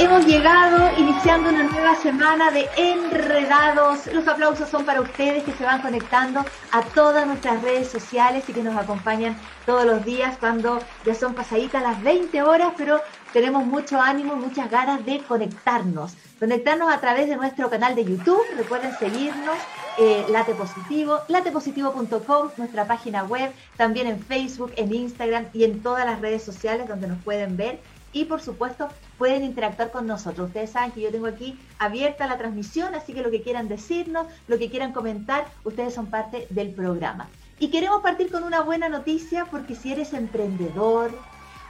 [0.00, 4.06] Hemos llegado iniciando una nueva semana de enredados.
[4.06, 8.52] Los aplausos son para ustedes que se van conectando a todas nuestras redes sociales y
[8.52, 13.00] que nos acompañan todos los días cuando ya son pasaditas las 20 horas, pero
[13.32, 16.14] tenemos mucho ánimo muchas ganas de conectarnos.
[16.38, 18.42] Conectarnos a través de nuestro canal de YouTube.
[18.56, 19.56] Recuerden seguirnos,
[19.98, 26.06] eh, Late Positivo, latepositivo.com, nuestra página web, también en Facebook, en Instagram y en todas
[26.06, 27.80] las redes sociales donde nos pueden ver
[28.20, 30.48] y por supuesto pueden interactuar con nosotros.
[30.48, 34.26] Ustedes saben que yo tengo aquí abierta la transmisión, así que lo que quieran decirnos,
[34.48, 37.28] lo que quieran comentar, ustedes son parte del programa.
[37.60, 41.12] Y queremos partir con una buena noticia porque si eres emprendedor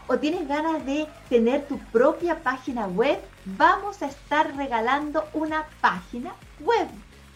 [0.07, 6.33] o tienes ganas de tener tu propia página web, vamos a estar regalando una página
[6.61, 6.89] web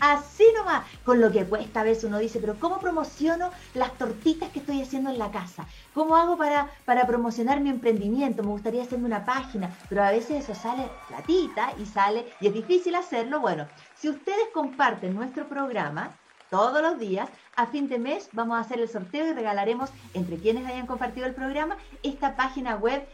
[0.02, 4.50] Así nomás, con lo que cuesta a veces uno dice, pero ¿cómo promociono las tortitas
[4.50, 5.64] que estoy haciendo en la casa?
[5.94, 8.42] ¿Cómo hago para, para promocionar mi emprendimiento?
[8.42, 12.52] Me gustaría hacerme una página, pero a veces eso sale platita y sale, y es
[12.52, 13.38] difícil hacerlo.
[13.38, 16.16] Bueno, si ustedes comparten nuestro programa,
[16.52, 17.30] todos los días.
[17.56, 21.26] A fin de mes vamos a hacer el sorteo y regalaremos entre quienes hayan compartido
[21.26, 23.08] el programa esta página web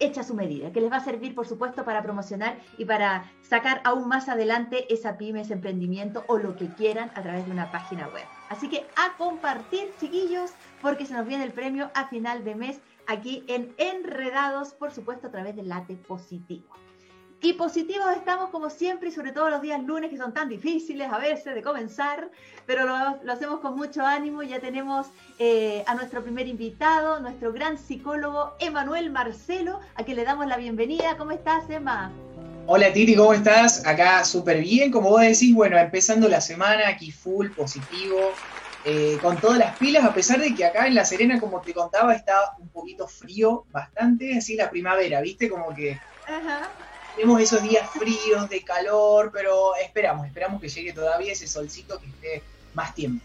[0.00, 3.80] hecha su medida, que les va a servir, por supuesto, para promocionar y para sacar
[3.84, 7.70] aún más adelante esa pyme, ese emprendimiento o lo que quieran a través de una
[7.70, 8.24] página web.
[8.48, 12.80] Así que a compartir, chiquillos, porque se nos viene el premio a final de mes
[13.06, 16.74] aquí en Enredados, por supuesto, a través del late positivo.
[17.42, 21.10] Y positivos estamos como siempre y sobre todo los días lunes que son tan difíciles
[21.10, 22.30] a veces de comenzar,
[22.66, 24.42] pero lo, hacemos con mucho ánimo.
[24.42, 25.06] Ya tenemos
[25.38, 30.58] eh, a nuestro primer invitado, nuestro gran psicólogo Emanuel Marcelo, a quien le damos la
[30.58, 31.16] bienvenida.
[31.16, 32.12] ¿Cómo estás, Emma?
[32.66, 33.86] Hola Titi, ¿cómo estás?
[33.86, 38.32] Acá súper bien, como vos decís, bueno, empezando la semana aquí full, positivo,
[38.84, 41.72] eh, con todas las pilas, a pesar de que acá en La Serena, como te
[41.72, 45.48] contaba, está un poquito frío, bastante, así la primavera, ¿viste?
[45.48, 45.98] Como que...
[46.28, 46.68] Ajá
[47.16, 52.06] tenemos esos días fríos, de calor, pero esperamos, esperamos que llegue todavía ese solcito que
[52.06, 52.42] esté
[52.74, 53.24] más tiempo.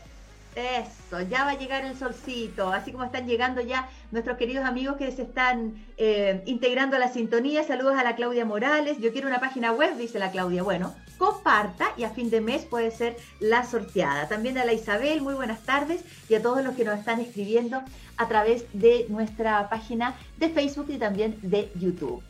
[0.55, 4.95] Eso, ya va a llegar el solcito, así como están llegando ya nuestros queridos amigos
[4.95, 7.65] que se están eh, integrando a la sintonía.
[7.65, 8.97] Saludos a la Claudia Morales.
[9.01, 10.63] Yo quiero una página web, dice la Claudia.
[10.63, 14.29] Bueno, comparta y a fin de mes puede ser la sorteada.
[14.29, 17.81] También a la Isabel, muy buenas tardes y a todos los que nos están escribiendo
[18.15, 22.23] a través de nuestra página de Facebook y también de YouTube.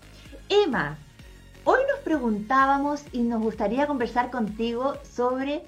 [0.50, 0.98] Emma,
[1.68, 5.64] Hoy nos preguntábamos y nos gustaría conversar contigo sobre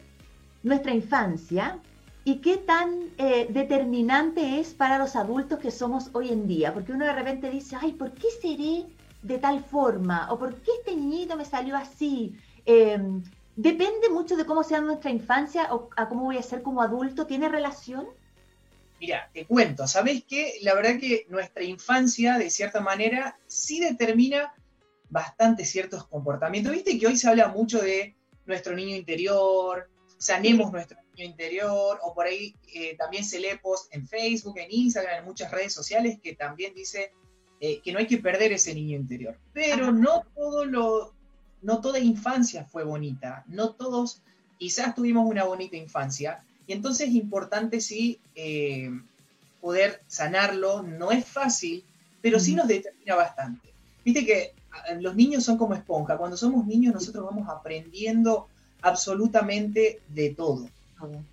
[0.62, 1.80] nuestra infancia
[2.24, 6.72] y qué tan eh, determinante es para los adultos que somos hoy en día.
[6.72, 8.86] Porque uno de repente dice, ay, ¿por qué seré
[9.24, 10.32] de tal forma?
[10.32, 12.38] ¿O por qué este niñito me salió así?
[12.68, 13.24] Em,
[13.56, 17.26] ¿Depende mucho de cómo sea nuestra infancia o a cómo voy a ser como adulto?
[17.26, 18.06] ¿Tiene relación?
[19.00, 20.60] Mira, te cuento, ¿sabes qué?
[20.62, 24.54] La verdad que nuestra infancia, de cierta manera, sí determina
[25.10, 26.72] bastante ciertos comportamientos.
[26.72, 32.14] Viste que hoy se habla mucho de nuestro niño interior, sanemos nuestro niño interior, o
[32.14, 36.20] por ahí eh, también se lee post en Facebook, en Instagram, en muchas redes sociales
[36.22, 37.12] que también dice
[37.60, 39.38] eh, que no hay que perder ese niño interior.
[39.54, 41.14] Pero no todo lo,
[41.62, 44.22] no toda infancia fue bonita, no todos
[44.58, 48.90] quizás tuvimos una bonita infancia, y entonces es importante sí eh,
[49.62, 51.84] poder sanarlo, no es fácil,
[52.22, 53.70] pero sí nos determina bastante.
[54.04, 54.54] Viste que
[55.00, 56.18] los niños son como esponja.
[56.18, 58.48] Cuando somos niños nosotros vamos aprendiendo
[58.82, 60.68] absolutamente de todo.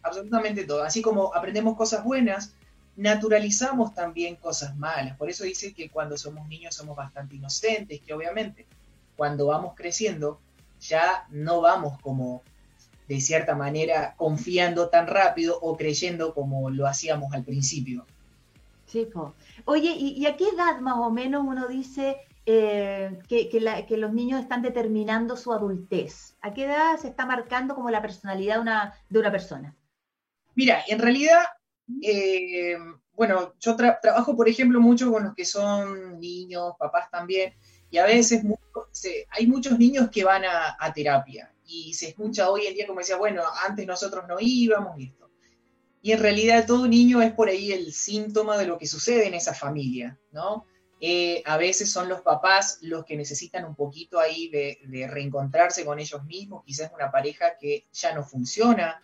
[0.03, 0.83] Absolutamente todo.
[0.83, 2.55] Así como aprendemos cosas buenas,
[2.97, 5.17] naturalizamos también cosas malas.
[5.17, 8.67] Por eso dice que cuando somos niños somos bastante inocentes, que obviamente
[9.17, 10.39] cuando vamos creciendo
[10.81, 12.43] ya no vamos como
[13.09, 18.07] de cierta manera confiando tan rápido o creyendo como lo hacíamos al principio.
[18.87, 19.09] Sí,
[19.65, 24.63] Oye, ¿y, a qué edad más o menos uno dice, eh, que, los niños están
[24.63, 26.37] determinando su adultez?
[26.41, 28.57] ¿A qué edad se está marcando como la personalidad
[29.09, 29.77] de una, persona?
[30.55, 31.43] Mira, en realidad,
[32.03, 32.77] eh,
[33.13, 37.55] bueno, yo trabajo, por ejemplo, mucho con los que son niños, papás también,
[37.91, 38.43] y a veces
[39.31, 43.17] hay muchos niños que van a, terapia y se escucha hoy en día como decía,
[43.17, 45.31] bueno, antes nosotros no íbamos y esto.
[46.03, 49.35] Y en realidad todo niño es por ahí el síntoma de lo que sucede en
[49.35, 50.67] esa familia, ¿no?
[51.07, 55.99] Eh, a veces son los papás los que necesitan un poquito ahí de, reencontrarse con
[55.99, 59.03] ellos mismos, quizás una pareja que ya no funciona,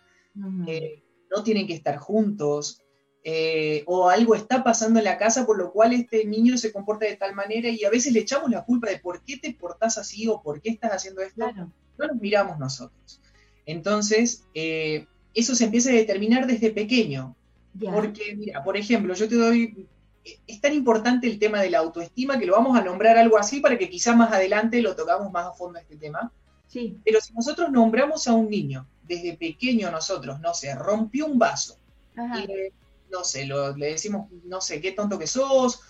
[0.65, 2.81] eh, no tienen que estar juntos,
[3.23, 7.05] eh, o algo está pasando en la casa por lo cual este niño se comporta
[7.05, 9.99] de tal manera y a veces le echamos la culpa de por qué te portás
[9.99, 13.21] así o por qué estás haciendo esto, no nos miramos nosotros.
[13.67, 17.35] Entonces, eso se empieza a determinar desde pequeño.
[17.79, 19.87] Porque, mira, por ejemplo, yo te doy
[20.23, 23.59] es tan importante el tema de la autoestima que lo vamos a nombrar algo así
[23.59, 26.31] para que quizás más adelante lo tocamos más a fondo este tema.
[26.67, 26.97] Sí.
[27.03, 31.77] Pero si nosotros nombramos a un niño desde pequeño nosotros, no sé, rompió un vaso,
[32.15, 32.71] y
[33.11, 35.81] no sé, le decimos, no sé, qué tonto que sos,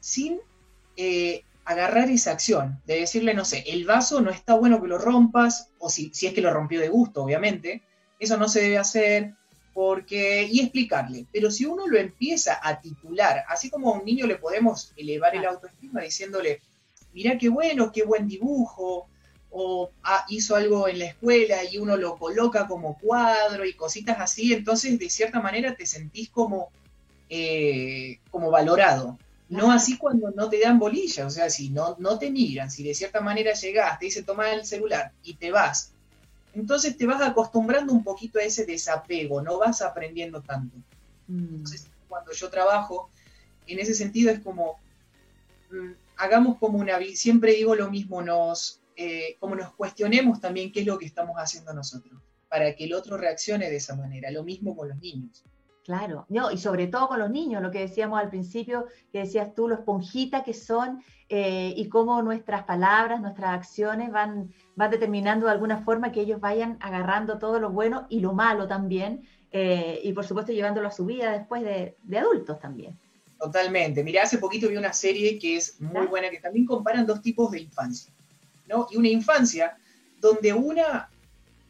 [0.00, 0.38] sin
[0.96, 4.98] eh, agarrar esa acción, de decirle, no sé, el vaso no está bueno que lo
[4.98, 7.82] rompas, o si, si es que lo rompió de gusto, obviamente,
[8.18, 9.34] eso no se debe hacer,
[9.78, 11.26] porque, y explicarle.
[11.32, 15.36] Pero si uno lo empieza a titular, así como a un niño le podemos elevar
[15.36, 16.62] el autoestima diciéndole,
[17.12, 19.06] mira qué bueno, qué buen dibujo,
[19.52, 24.18] o ah, hizo algo en la escuela y uno lo coloca como cuadro y cositas
[24.18, 26.70] así, entonces de cierta manera te sentís como,
[27.28, 29.16] eh, como valorado.
[29.48, 32.82] No así cuando no te dan bolilla, o sea, si no, no te miran, si
[32.82, 35.92] de cierta manera llegás, te dice toma el celular y te vas
[36.60, 40.76] entonces te vas acostumbrando un poquito a ese desapego, no vas aprendiendo tanto.
[41.28, 43.10] Entonces, cuando yo trabajo,
[43.66, 44.78] en ese sentido es como,
[45.70, 50.80] mm, hagamos como una, siempre digo lo mismo, nos, eh, como nos cuestionemos también qué
[50.80, 54.42] es lo que estamos haciendo nosotros, para que el otro reaccione de esa manera, lo
[54.42, 55.44] mismo con los niños.
[55.84, 59.54] Claro, no, y sobre todo con los niños, lo que decíamos al principio, que decías
[59.54, 65.46] tú, los esponjita que son eh, y cómo nuestras palabras, nuestras acciones van, van determinando
[65.46, 69.98] de alguna forma que ellos vayan agarrando todo lo bueno y lo malo también, eh,
[70.04, 72.96] y por supuesto llevándolo a su vida después de, adultos también.
[73.40, 74.04] Totalmente.
[74.04, 77.50] Mira, hace poquito vi una serie que es muy buena, que también comparan dos tipos
[77.50, 78.12] de infancia,
[78.68, 78.86] ¿no?
[78.92, 79.76] Y una infancia
[80.20, 81.10] donde una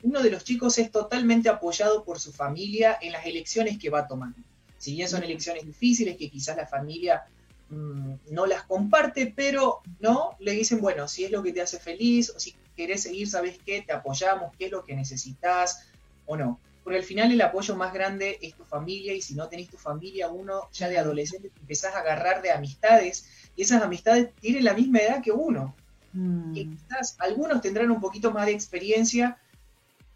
[0.03, 4.07] uno de los chicos es totalmente apoyado por su familia en las elecciones que va
[4.07, 4.39] tomando.
[4.77, 7.25] Si bien son elecciones difíciles, que quizás la familia
[7.71, 11.81] mm, no las comparte, pero no, le dicen, bueno, si es lo que te hace
[11.81, 13.83] feliz, o si querés seguir, ¿sabes qué?
[13.83, 15.89] Te apoyamos, qué es lo que necesitas,
[16.27, 16.61] o no.
[16.85, 19.77] Porque al final el apoyo más grande es tu familia, y si no tenés tu
[19.77, 24.65] familia, uno ya de adolescente te empezás a agarrar de amistades, y esas amistades tienen
[24.65, 25.75] la misma edad que uno.
[26.13, 26.55] Mm.
[26.55, 29.39] quizás algunos tendrán un poquito más de experiencia,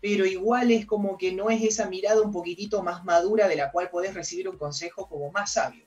[0.01, 3.71] pero igual es como que no es esa mirada un poquitito más madura de la
[3.71, 5.85] cual podés recibir un consejo como más sabio.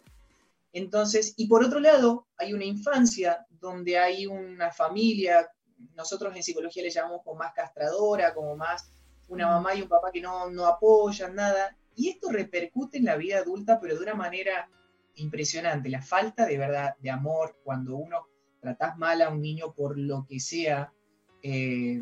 [0.73, 5.49] Entonces, y por otro lado, hay una infancia donde hay una familia,
[5.95, 8.91] nosotros en psicología le llamamos como más castradora, como más
[9.27, 13.15] una mamá y un papá que no, no apoyan nada, y esto repercute en la
[13.15, 14.69] vida adulta, pero de una manera
[15.15, 15.89] impresionante.
[15.89, 18.27] La falta de verdad de amor, cuando uno
[18.59, 20.93] tratás mal a un niño por lo que sea,
[21.41, 22.01] eh,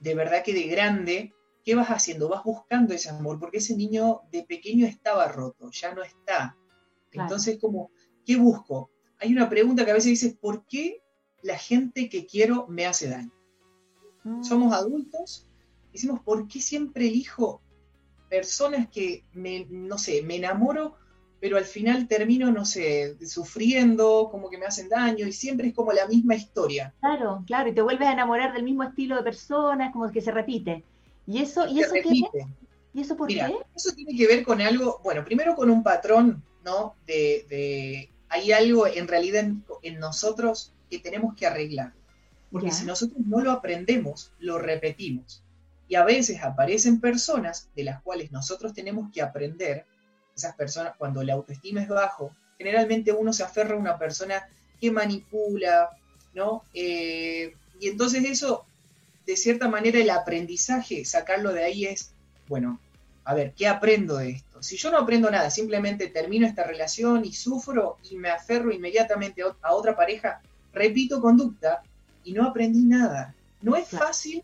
[0.00, 1.32] de verdad que de grande,
[1.64, 2.28] ¿qué vas haciendo?
[2.28, 6.56] Vas buscando ese amor, porque ese niño de pequeño estaba roto, ya no está.
[7.12, 7.90] Entonces, como,
[8.26, 8.90] ¿qué busco?
[9.18, 11.01] Hay una pregunta que a veces dices, ¿por qué
[11.42, 13.32] la gente que quiero me hace daño?
[14.24, 14.42] Mm.
[14.42, 15.46] Somos adultos,
[15.92, 17.60] decimos, ¿por qué siempre elijo
[18.28, 20.96] personas que, me, no sé, me enamoro
[21.42, 25.74] pero al final termino, no sé, sufriendo, como que me hacen daño, y siempre es
[25.74, 26.94] como la misma historia.
[27.00, 30.30] Claro, claro, y te vuelves a enamorar del mismo estilo de personas, como que se
[30.30, 30.84] repite.
[31.26, 32.22] ¿Y eso, y eso qué?
[32.94, 33.56] ¿Y eso por qué?
[33.74, 36.94] Eso tiene que ver con algo, bueno, primero con un patrón, ¿no?
[37.08, 39.44] De, hay algo en realidad
[39.82, 41.94] en, nosotros que tenemos que arreglar.
[42.50, 45.42] Porque si nosotros no lo aprendemos, lo repetimos.
[45.88, 49.86] Y a veces aparecen personas de las cuales nosotros tenemos que aprender
[50.36, 54.46] esas personas, cuando el autoestima es bajo, generalmente uno se aferra a una persona
[54.78, 55.88] que manipula,
[56.34, 56.62] ¿no?
[56.74, 58.66] Eh, y entonces eso,
[59.24, 62.12] de cierta manera, el aprendizaje, sacarlo de ahí es,
[62.48, 62.78] bueno,
[63.24, 64.62] a ver, ¿qué aprendo de esto?
[64.62, 69.42] Si yo no aprendo nada, simplemente termino esta relación y sufro y me aferro inmediatamente
[69.62, 71.82] a otra pareja, repito conducta
[72.24, 73.34] y no aprendí nada.
[73.60, 74.42] No es fácil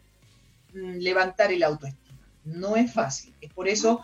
[0.74, 3.34] mm, levantar el autoestima, no es fácil.
[3.40, 4.00] Es por eso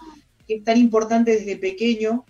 [0.47, 2.25] que es tan importante desde pequeño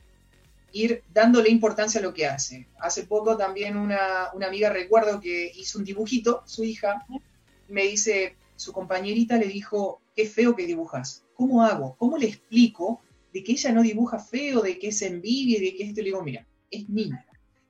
[0.73, 2.67] ir dándole importancia a lo que hace.
[2.81, 7.07] Hace poco también una, amiga recuerdo que hizo un dibujito, su hija,
[7.69, 11.25] me dice, su compañerita le dijo, qué feo que dibujas.
[11.35, 11.95] ¿Cómo hago?
[11.97, 15.85] ¿Cómo le explico de que ella no dibuja feo, de que es envidia, de que
[15.85, 16.01] esto?
[16.01, 17.25] Le digo, mira, es niña,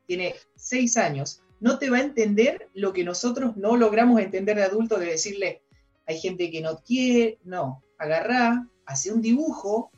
[0.06, 4.64] tiene seis años, no te va a entender lo que nosotros no logramos entender de
[4.64, 5.62] adulto de decirle,
[6.06, 9.90] hay gente que no quiere, no, agarrá, hace un dibujo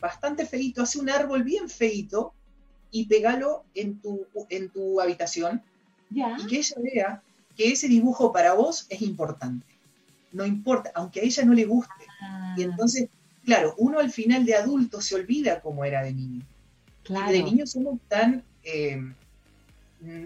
[0.00, 2.34] bastante feito, hace un árbol bien feito
[2.90, 5.62] y pegalo en tu, en tu habitación
[6.10, 7.22] y que ella vea
[7.56, 9.66] que ese dibujo para vos es importante.
[10.32, 12.04] No importa, aunque a ella no le guste.
[12.56, 12.66] Y ah.
[12.66, 13.08] entonces,
[13.44, 16.44] claro, uno al final de adulto se olvida cómo era de niño.
[17.02, 17.32] Claro.
[17.32, 18.42] de niño somos tan...
[18.62, 19.00] Eh,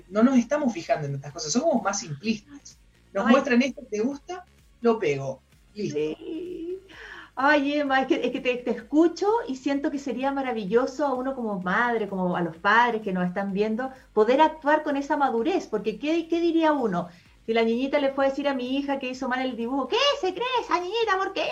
[0.09, 2.79] no nos estamos fijando en estas cosas, somos más simplistas.
[3.13, 4.45] Nos muestran esto, ¿te gusta?
[4.81, 5.41] Lo pego.
[5.75, 5.99] Listo.
[7.41, 11.37] Ay, Emma, es que, es que te, escucho y siento que sería maravilloso a uno
[11.37, 15.69] como madre, como a los padres que nos están viendo, poder actuar con esa madurez,
[15.69, 17.09] porque ¿qué, qué diría uno?
[17.47, 19.87] Si la niñita le fue a decir a mi hija que hizo mal el dibujo,
[19.87, 21.17] ¿qué se cree esa niñita?
[21.17, 21.45] Porque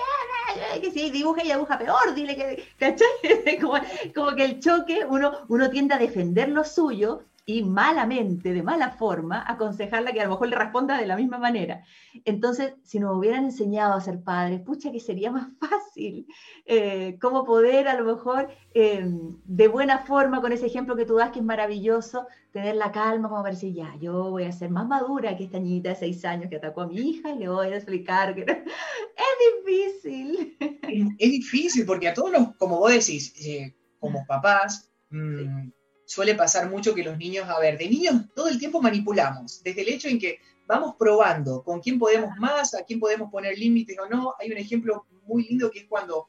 [0.80, 3.06] que si dibuja y dibuja peor, dile que, ¿cachai?
[3.60, 3.74] Como,
[4.14, 8.90] como, que el choque, uno, uno tiende a defender lo suyo y malamente, de mala
[8.90, 11.84] forma, aconsejarla que a lo mejor le responda de la misma manera.
[12.24, 16.26] Entonces, si nos hubieran enseñado a ser padres, pucha que sería más fácil,
[16.64, 19.06] eh, cómo poder a lo mejor eh,
[19.44, 23.28] de buena forma, con ese ejemplo que tú das, que es maravilloso, tener la calma
[23.28, 26.24] como para decir, ya, yo voy a ser más madura que esta niñita de seis
[26.24, 30.56] años que atacó a mi hija y le voy a explicar que es difícil.
[30.60, 35.68] Es, difícil porque a todos los, como vos decís, eh, como papás, mm,
[36.06, 39.82] suele pasar mucho que los niños, a ver, de niños todo el tiempo manipulamos, desde
[39.82, 43.98] el hecho en que vamos probando con quién podemos más, a quién podemos poner límites
[43.98, 44.34] o no.
[44.38, 46.28] Hay un ejemplo muy lindo que es cuando,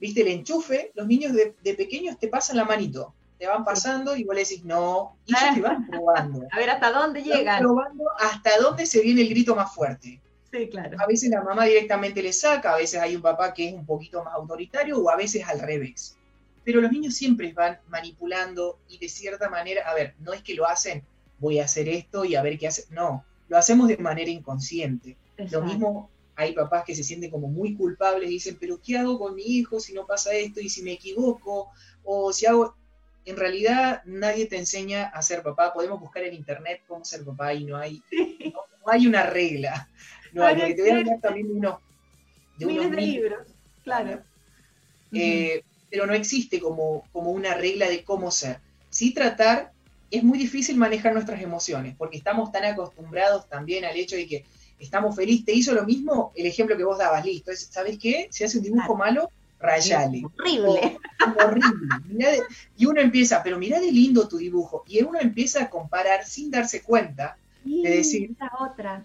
[0.00, 4.24] viste, el enchufe, los niños de, pequeños te pasan la manito, te van pasando y
[4.24, 6.46] vos le decís no, y ellos te van probando.
[6.52, 7.60] A ver hasta dónde llegan.
[7.60, 10.20] probando hasta dónde se viene el grito más fuerte.
[10.52, 10.96] Sí, claro.
[11.00, 13.84] A veces la mamá directamente le saca, a veces hay un papá que es un
[13.84, 16.15] poquito más autoritario o a veces al revés
[16.66, 20.54] pero los niños siempre van manipulando y de cierta manera, a ver, no es que
[20.54, 21.04] lo hacen,
[21.38, 25.16] voy a hacer esto y a ver qué hace, no, lo hacemos de manera inconsciente.
[25.52, 29.16] Lo mismo hay papás que se sienten como muy culpables y dicen, pero ¿qué hago
[29.16, 31.70] con mi hijo si no pasa esto y si me equivoco?
[32.02, 32.74] O si hago...
[33.24, 35.72] En realidad nadie te enseña a ser papá.
[35.72, 38.02] Podemos buscar en internet cómo ser papá y no hay,
[38.52, 39.88] no, hay una regla.
[40.32, 41.80] No hay, te voy a hablar también de unos,
[42.56, 43.46] de unos libros,
[43.84, 44.22] claro.
[45.12, 48.60] Eh, pero no existe como, como una regla de cómo ser.
[48.90, 49.72] Sí tratar,
[50.10, 54.44] es muy difícil manejar nuestras emociones, porque estamos tan acostumbrados también al hecho de que
[54.78, 58.28] estamos felices, te hizo lo mismo el ejemplo que vos dabas, listo, ¿sabes qué?
[58.30, 60.22] Si hace un dibujo malo, rayale.
[60.38, 60.98] Horrible.
[61.44, 62.42] horrible.
[62.76, 66.50] y uno empieza, pero mira de lindo tu dibujo, y uno empieza a comparar sin
[66.50, 68.36] darse cuenta, de decir...
[68.60, 69.04] otra.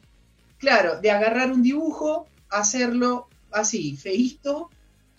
[0.59, 4.69] Claro, de agarrar un dibujo, hacerlo así, feísto,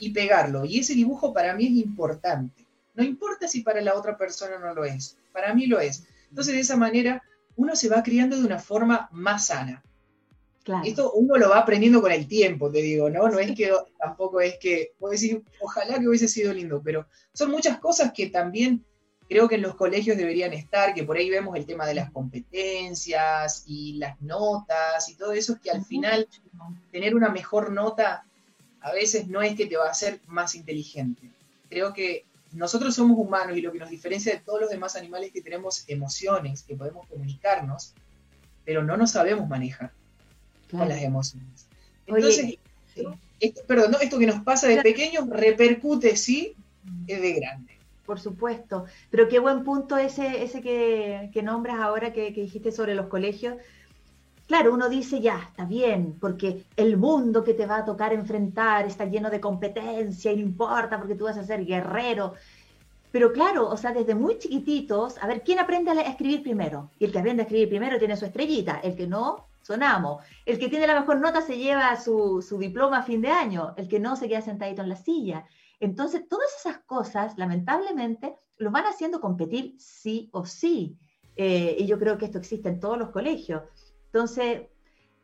[0.02, 0.64] y pegarlo.
[0.64, 2.66] Y ese dibujo para mí es importante.
[2.94, 6.04] No importa si para la otra persona no lo es, para mí lo es.
[6.28, 7.22] Entonces de esa manera
[7.54, 9.80] uno se va criando de una forma más sana.
[10.84, 13.28] Esto uno lo va aprendiendo con el tiempo, te digo, ¿no?
[13.28, 17.50] No es que tampoco es que, puedo decir, ojalá que hubiese sido lindo, pero son
[17.50, 18.84] muchas cosas que también
[19.28, 22.10] creo que en los colegios deberían estar, que por ahí vemos el tema de las
[22.10, 26.28] competencias y las notas y todo eso, que al final
[26.90, 28.26] tener una mejor nota
[28.82, 31.30] a veces no es que te va a hacer más inteligente.
[31.68, 35.28] Creo que nosotros somos humanos y lo que nos diferencia de todos los demás animales
[35.28, 37.94] es que tenemos emociones, que podemos comunicarnos,
[38.64, 39.92] pero no nos sabemos manejar
[40.70, 41.66] con las emociones.
[42.06, 42.58] Entonces,
[43.40, 46.54] esto, perdón, esto que nos pasa de pequeños repercute, sí,
[47.06, 47.72] es de grande.
[48.04, 52.94] Por supuesto, pero qué buen punto ese, ese que, nombras ahora que, que dijiste sobre
[52.94, 53.56] los colegios,
[54.52, 58.84] Claro, uno dice, ya, está bien, porque el mundo que te va a tocar enfrentar
[58.84, 62.34] está lleno de competencia y no importa porque tú vas a ser guerrero.
[63.10, 66.90] Pero claro, o sea, desde muy chiquititos, a ver, ¿quién aprende a escribir primero?
[66.98, 70.22] Y el que aprende a escribir primero tiene su estrellita, el que no, sonamos.
[70.44, 73.88] El que tiene la mejor nota se lleva su, diploma a fin de año, el
[73.88, 75.46] que no se queda sentadito en la silla.
[75.80, 80.98] Entonces, todas esas cosas, lamentablemente, lo van haciendo competir sí o sí.
[81.36, 83.62] Eh, y yo creo que esto existe en todos los colegios.
[84.12, 84.62] Entonces,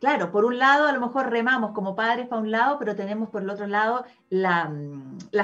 [0.00, 3.28] claro, por un lado a lo mejor remamos como padres para un lado, pero tenemos
[3.28, 4.72] por el otro lado la,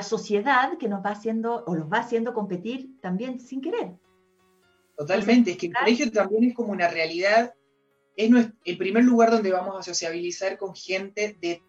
[0.02, 3.92] sociedad que nos va haciendo o los va haciendo competir también sin querer.
[4.96, 7.52] Totalmente, es que el colegio también es como una realidad,
[8.16, 8.30] es
[8.64, 11.62] el primer lugar donde vamos a sociabilizar con gente de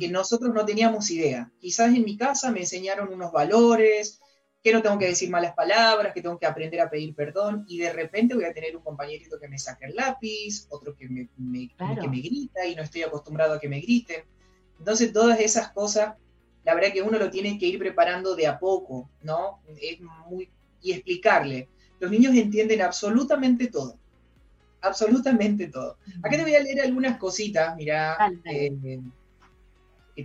[0.00, 1.52] que nosotros no teníamos idea.
[1.60, 4.20] Quizás en mi casa me enseñaron unos valores,
[4.62, 7.78] que no tengo que decir malas palabras, que tengo que aprender a pedir perdón, y
[7.78, 11.28] de repente voy a tener un compañerito que me saque el lápiz, otro que me,
[11.28, 14.22] que me grita y no estoy acostumbrado a que me griten.
[14.78, 16.14] Entonces, todas esas cosas,
[16.64, 19.60] la verdad que uno lo tiene que ir preparando de a poco, ¿no?
[19.80, 20.50] Es muy,
[20.82, 21.68] y explicarle.
[21.98, 23.98] Los niños entienden absolutamente todo.
[24.82, 25.98] Absolutamente todo.
[26.22, 28.16] Acá te voy a leer algunas cositas, mira.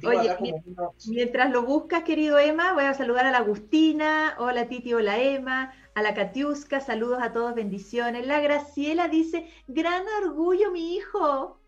[0.04, 0.36] Oye,
[1.08, 5.74] mientras lo buscas, querido Emma, voy a saludar a la Agustina, hola Titi, hola Emma,
[5.94, 8.26] a la Katiuska, saludos a todos, bendiciones.
[8.28, 11.60] La Graciela dice, gran orgullo mi hijo.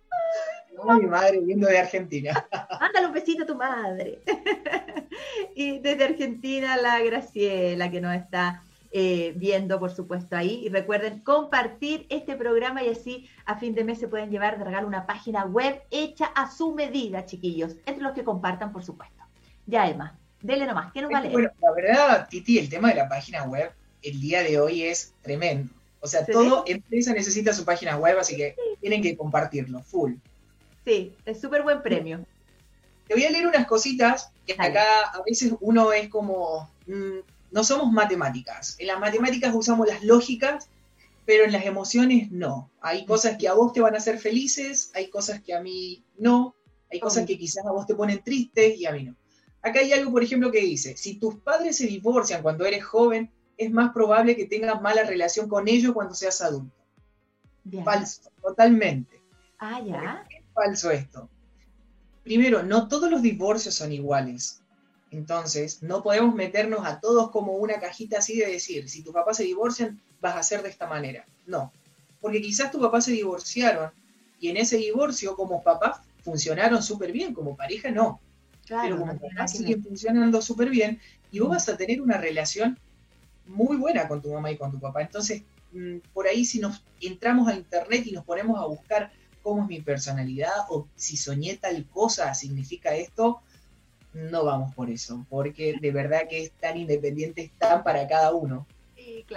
[1.00, 2.48] mi madre viendo de Argentina.
[2.80, 4.22] Mándale un besito a tu madre.
[5.56, 8.64] y desde Argentina, la Graciela, que nos está
[9.00, 10.66] eh, viendo, por supuesto, ahí.
[10.66, 14.66] Y recuerden compartir este programa y así a fin de mes se pueden llevar de
[14.66, 19.24] regalo una página web hecha a su medida, chiquillos, entre los que compartan, por supuesto.
[19.68, 21.34] Ya, Emma, dele nomás, ¿qué nos va a leer?
[21.34, 25.14] Bueno, la verdad, Titi, el tema de la página web el día de hoy es
[25.22, 25.72] tremendo.
[26.00, 30.14] O sea, todo empresa necesita su página web, así que tienen que compartirlo, full.
[30.86, 32.26] Sí, es súper buen premio.
[33.08, 37.20] Te voy a leer unas cositas que acá a veces uno es como, mm,
[37.52, 38.76] no somos matemáticas.
[38.80, 40.70] En las matemáticas usamos las lógicas,
[41.26, 42.72] pero en las emociones no.
[42.82, 46.04] Hay cosas que a vos te van a hacer felices, hay cosas que a mí
[46.18, 46.56] no,
[46.92, 49.16] hay cosas que quizás a vos te ponen tristes y a mí no.
[49.62, 53.32] Acá hay algo, por ejemplo, que dice, si tus padres se divorcian cuando eres joven,
[53.58, 56.76] es más probable que tengas mala relación con ellos cuando seas adulto.
[57.84, 59.22] Falso, totalmente.
[59.60, 60.26] Ah, ya.
[60.30, 61.30] Es falso esto.
[62.24, 64.62] Primero, no todos los divorcios son iguales.
[65.12, 69.34] Entonces, no podemos meternos a todos como una cajita así de decir, si tu papá
[69.34, 71.26] se divorcian, vas a hacer de esta manera.
[71.46, 71.72] No,
[72.22, 73.92] porque quizás tu papá se divorciaron
[74.40, 78.20] y en ese divorcio como papá funcionaron súper bien, como pareja no.
[78.68, 81.00] Pero como papá siguen funcionando súper bien
[81.32, 82.78] y vos vas a tener una relación
[83.46, 85.02] muy buena con tu mamá y con tu papá.
[85.02, 89.62] Entonces, mm, por ahí si nos entramos a internet y nos ponemos a buscar cómo
[89.62, 93.42] es mi personalidad o si soñé tal cosa significa esto,
[94.18, 98.66] no vamos por eso, porque de verdad que es tan independiente, están para cada uno.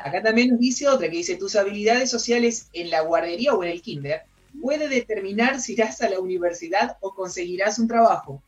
[0.02, 3.70] Acá también nos dice otra que dice, tus habilidades sociales en la guardería o en
[3.70, 4.22] el kinder
[4.60, 8.42] puede determinar si irás a la universidad o conseguirás un trabajo.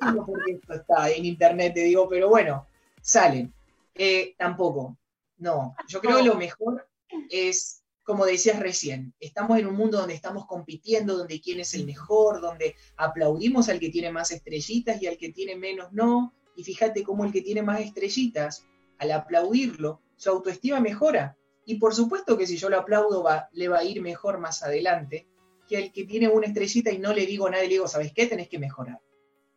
[0.00, 2.66] Yo no por qué esto está en internet, te digo, pero bueno,
[3.00, 3.52] salen.
[3.94, 4.96] Eh, tampoco,
[5.38, 5.74] no.
[5.88, 6.86] Yo creo que lo mejor
[7.30, 11.86] es como decías recién, estamos en un mundo donde estamos compitiendo, donde quién es el
[11.86, 16.34] mejor, donde aplaudimos al que tiene más estrellitas y al que tiene menos no.
[16.56, 18.66] Y fíjate cómo el que tiene más estrellitas,
[18.98, 21.36] al aplaudirlo, su autoestima mejora.
[21.64, 25.28] Y por supuesto que si yo lo aplaudo, le va a ir mejor más adelante
[25.68, 28.26] que el que tiene una estrellita y no le digo nada, le digo, ¿sabes qué?
[28.26, 29.00] Tenés que mejorar.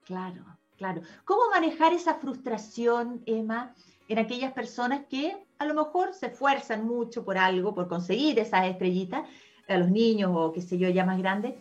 [0.04, 0.46] Claro,
[0.78, 1.02] claro.
[1.26, 3.74] ¿Cómo manejar esa frustración, Emma,
[4.08, 8.66] en aquellas personas que a lo mejor se esfuerzan mucho por algo, por conseguir esas
[8.66, 9.28] estrellitas,
[9.68, 11.56] a los niños o qué sé yo, ya más grandes,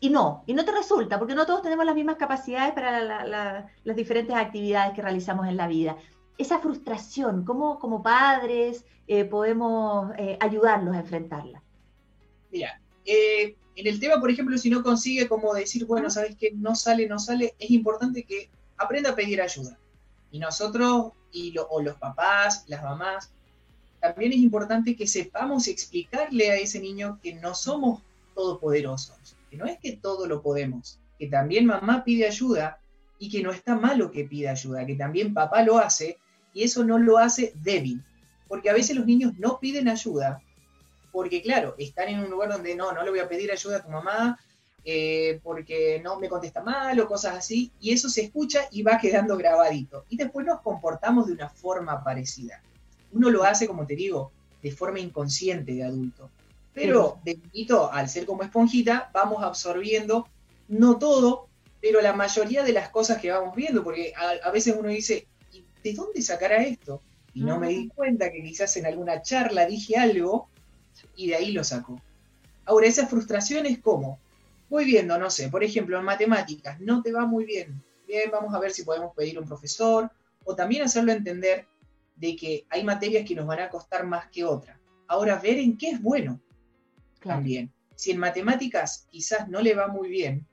[0.00, 3.96] y no, y no te resulta, porque no todos tenemos las mismas capacidades para las
[3.96, 5.96] diferentes actividades que realizamos en la vida.
[6.36, 11.62] Esa frustración, ¿cómo como padres eh, podemos eh, ayudarlos a enfrentarla?
[12.52, 16.52] Mira, eh, en el tema, por ejemplo, si no consigue como decir, bueno, sabes que
[16.52, 19.78] no sale, no sale, es importante que aprenda a pedir ayuda.
[20.30, 23.30] Y nosotros, y o los papás, las mamás,
[24.00, 28.02] también es importante que sepamos explicarle a ese niño que no somos
[28.34, 32.78] todopoderosos, que no es que todo lo podemos, que también mamá pide ayuda
[33.18, 36.18] y que no está malo que pida ayuda, que también papá lo hace
[36.54, 38.02] y eso no lo hace débil,
[38.48, 40.42] porque a veces los niños no piden ayuda,
[41.12, 43.82] porque claro, están en un lugar donde no, no le voy a pedir ayuda a
[43.82, 44.38] tu mamá
[44.88, 48.98] eh, porque no me contesta mal o cosas así, y eso se escucha y va
[48.98, 50.04] quedando grabadito.
[50.08, 52.62] Y después nos comportamos de una forma parecida.
[53.12, 54.30] Uno lo hace, como te digo,
[54.62, 56.30] de forma inconsciente de adulto.
[56.72, 60.28] Pero de niñito, al ser como esponjita, vamos absorbiendo,
[60.68, 61.48] no todo,
[61.80, 65.26] pero la mayoría de las cosas que vamos viendo, porque a, veces uno dice,
[65.82, 67.02] ¿de dónde sacará esto?
[67.34, 70.48] Y no me di cuenta que quizás en alguna charla dije algo
[71.16, 72.00] y de ahí lo saco.
[72.66, 74.20] Ahora, esa frustración es como,
[74.68, 77.82] voy viendo, no sé, por ejemplo, en matemáticas, no te va muy bien.
[78.06, 80.10] Bien, vamos a ver si podemos pedir un profesor
[80.44, 81.66] o también hacerlo entender
[82.14, 84.78] de que hay materias que nos van a costar más que otras.
[85.08, 86.40] Ahora, ver en qué es bueno
[87.20, 87.72] también.
[87.94, 90.46] Si en matemáticas quizás no le va muy bien,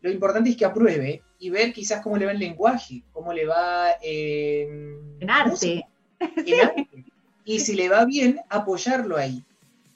[0.00, 3.46] lo importante es que apruebe y ver quizás cómo le va el lenguaje, cómo le
[3.46, 5.86] va en arte.
[7.44, 9.44] Y si le va bien, apoyarlo ahí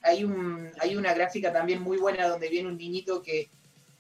[0.09, 3.49] hay, un, hay una gráfica también muy buena donde viene un niñito que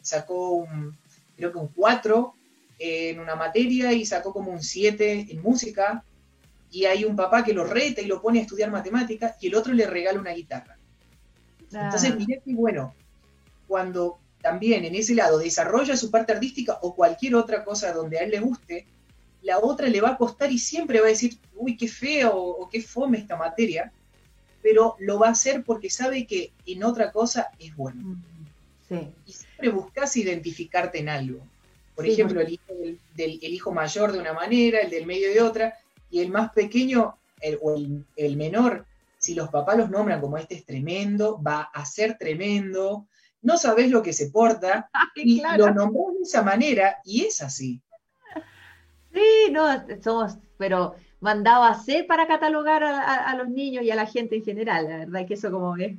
[0.01, 0.97] sacó un,
[1.37, 2.35] creo que un 4
[2.81, 6.05] en una materia y sacó como un 7 en música,
[6.71, 9.55] y hay un papá que lo reta y lo pone a estudiar matemáticas y el
[9.55, 10.77] otro le regala una guitarra.
[11.73, 12.95] Entonces, mirá que bueno,
[13.67, 18.23] cuando también en ese lado desarrolla su parte artística o cualquier otra cosa donde a
[18.23, 18.87] él le guste,
[19.43, 22.69] la otra le va a costar y siempre va a decir, uy, qué feo o
[22.69, 23.93] qué fome esta materia,
[24.63, 28.03] pero lo va a hacer porque sabe que en otra cosa es bueno.
[28.03, 28.23] Mm,
[28.89, 29.09] sí.
[29.27, 31.41] Y siempre buscas identificarte en algo.
[31.99, 32.73] Por ejemplo, el, hijo
[33.17, 35.75] del, hijo mayor de una manera, el del medio de otra,
[36.11, 37.19] y el más pequeño
[37.61, 37.75] o
[38.17, 38.87] el, menor,
[39.19, 43.09] si los papás los nombran como este es tremendo, va a ser tremendo,
[43.43, 47.81] no sabes lo que se porta, y lo nombras de esa manera, y es así.
[49.13, 49.67] Sí, no,
[50.01, 54.45] somos, pero mandado a hacer para catalogar a, los niños y a la gente en
[54.45, 55.97] general, la verdad que eso como es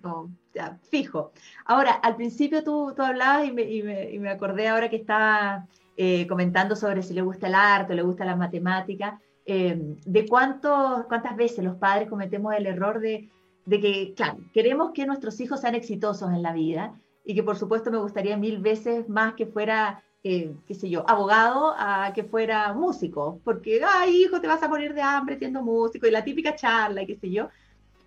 [0.89, 1.31] fijo.
[1.65, 7.13] Ahora, al principio tú, hablabas y me, acordé ahora que estaba eh, comentando sobre si
[7.13, 11.75] le gusta el arte o le gusta la matemática, eh, de cuánto, cuántas veces los
[11.75, 13.29] padres cometemos el error de,
[13.65, 16.93] de que, claro, queremos que nuestros hijos sean exitosos en la vida
[17.25, 21.09] y que por supuesto me gustaría mil veces más que fuera eh, qué sé yo,
[21.09, 25.61] abogado a que fuera músico, porque, ay, hijo, te vas a morir de hambre siendo
[25.61, 27.49] músico, y la típica charla, y qué sé yo,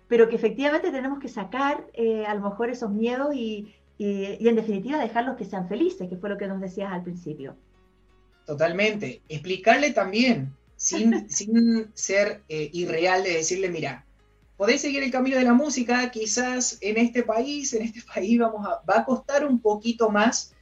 [0.07, 4.55] pero que efectivamente tenemos que sacar eh, a lo mejor esos miedos y, y, en
[4.55, 7.55] definitiva dejarlos que sean felices, que fue lo que nos decías al principio.
[8.45, 9.21] Totalmente.
[9.29, 14.05] Explicarle también, sin, sin ser eh, irreal, de decirle, mira,
[14.57, 18.67] podés seguir el camino de la música, quizás en este país, en este país vamos
[18.67, 20.53] a, va a costar un poquito más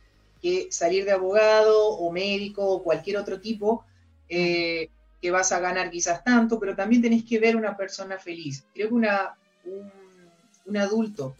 [0.41, 3.85] que salir de abogado o médico o cualquier otro tipo,
[4.27, 4.89] eh,
[5.21, 8.65] que vas a ganar quizás tanto, pero también tenés que ver una persona feliz.
[8.73, 9.35] Creo que una,
[10.65, 11.35] un, adulto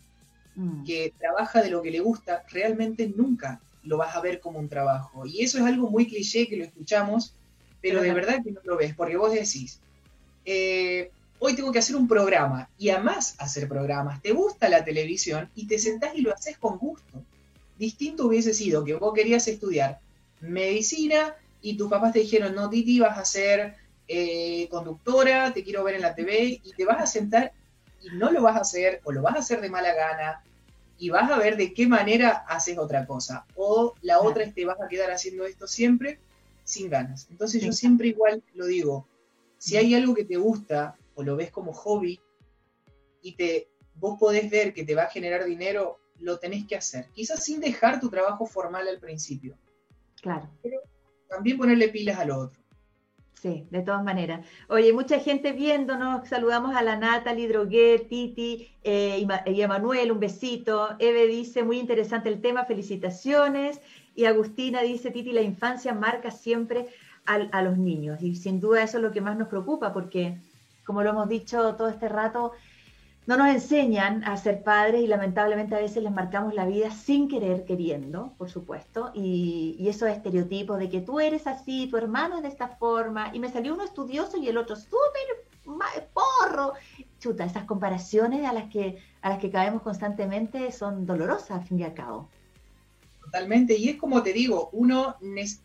[0.55, 0.83] mm.
[0.83, 4.69] que trabaja de lo que le gusta, realmente nunca lo vas a ver como un
[4.69, 5.25] trabajo.
[5.25, 7.33] Y eso es algo muy cliché que lo escuchamos,
[7.81, 9.79] pero de verdad que no lo ves, porque vos decís,
[10.45, 11.09] eh,
[11.39, 15.65] hoy tengo que hacer un programa y además hacer programas, te gusta la televisión y
[15.65, 17.23] te sentás y lo haces con gusto
[17.81, 19.99] distinto hubiese sido que vos querías estudiar
[20.39, 23.75] medicina y tus papás te dijeron, no, Titi, vas a ser
[24.07, 27.53] eh, conductora, te quiero ver en la TV y te vas a sentar
[28.03, 30.43] y no lo vas a hacer o lo vas a hacer de mala gana
[30.99, 33.45] y vas a ver de qué manera haces otra cosa.
[33.55, 36.19] O la otra es te vas a quedar haciendo esto siempre
[36.63, 37.27] sin ganas.
[37.31, 39.07] Entonces yo siempre igual lo digo,
[39.57, 42.19] si hay algo que te gusta o lo ves como hobby
[43.23, 47.07] y te vos podés ver que te va a generar dinero, lo tenés que hacer.
[47.13, 49.57] Quizás sin dejar tu trabajo formal al principio.
[50.21, 50.49] Claro.
[50.61, 50.79] Pero
[51.29, 52.59] también ponerle pilas al otro.
[53.33, 54.45] Sí, de todas maneras.
[54.69, 60.89] Oye, mucha gente viéndonos, saludamos a la Natalie, Drogué, Titi eh, y Emanuel, un besito.
[60.99, 63.81] Eve dice, muy interesante el tema, felicitaciones.
[64.13, 66.89] Y Agustina dice, Titi, la infancia marca siempre
[67.25, 68.21] a los niños.
[68.21, 70.37] Y sin duda eso es lo que más nos preocupa, porque
[70.85, 72.51] como lo hemos dicho todo este rato,
[73.27, 77.27] no nos enseñan a ser padres y lamentablemente a veces les marcamos la vida sin
[77.27, 82.37] querer, queriendo, por supuesto, y, y esos estereotipos de que tú eres así, tu hermano
[82.37, 85.21] es de esta forma, y me salió uno estudioso y el otro súper
[86.13, 86.73] porro.
[87.19, 91.79] Chuta, esas comparaciones a las, que, a las que caemos constantemente son dolorosas al fin
[91.79, 92.29] y al cabo.
[93.23, 95.15] Totalmente, y es como te digo, uno,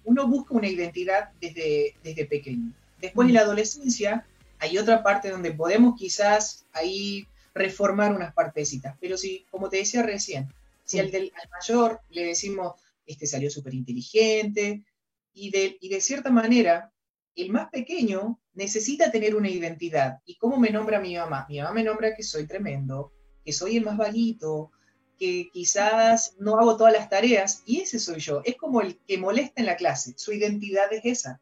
[0.05, 2.73] uno busca una identidad desde, desde pequeño.
[3.01, 4.27] Después en la adolescencia
[4.59, 8.97] hay otra parte donde podemos quizás ahí reformar unas partecitas.
[9.01, 10.53] Pero si, como te decía recién,
[10.85, 12.75] si al, del, mayor le decimos,
[13.07, 14.85] este salió súper inteligente,
[15.33, 16.93] y de, y de cierta manera,
[17.35, 20.21] el más pequeño necesita tener una identidad.
[20.25, 21.47] ¿Y cómo me nombra mi mamá?
[21.49, 23.13] Mi mamá me nombra que soy tremendo,
[23.45, 24.71] que soy el más vaguito,
[25.19, 28.43] que quizás no hago todas las tareas, y ese soy yo.
[28.45, 30.15] Es como el que molesta en la clase.
[30.17, 31.41] Su identidad es esa,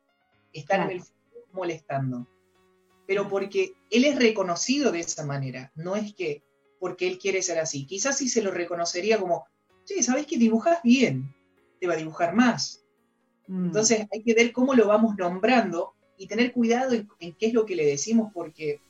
[0.53, 1.03] estar en el
[1.53, 2.27] molestando
[3.07, 6.43] pero porque él es reconocido de esa manera, no es que
[6.81, 7.87] porque él quiere ser así.
[7.87, 9.47] Quizás sí se lo reconocería como,
[9.85, 11.35] sí, ¿sabes que dibujas bien?
[11.81, 12.85] Te va a dibujar más.
[13.47, 13.67] Mm.
[13.67, 17.67] Entonces hay que ver cómo lo vamos nombrando y tener cuidado en, qué es lo
[17.67, 18.81] que le decimos, porque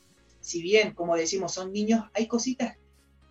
[0.41, 2.77] si bien, como decimos, son niños, hay cositas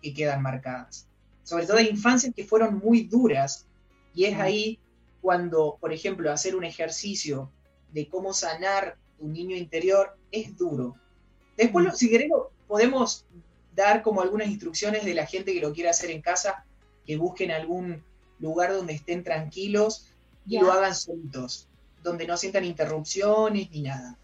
[0.02, 1.08] que quedan marcadas.
[1.42, 3.68] Sobre todo hay infancias que fueron muy duras
[4.14, 4.40] y es mm.
[4.40, 4.80] ahí
[5.20, 7.52] cuando, por ejemplo, hacer un ejercicio
[7.92, 10.96] de cómo sanar tu niño interior es duro.
[11.56, 11.90] Después, mm.
[11.92, 13.24] si queremos, podemos
[13.74, 16.64] dar como algunas instrucciones de la gente que lo quiera hacer en casa,
[17.06, 18.02] que busquen algún
[18.38, 20.08] lugar donde estén tranquilos
[20.46, 21.68] y lo hagan solitos,
[22.02, 24.16] donde no sientan interrupciones ni nada.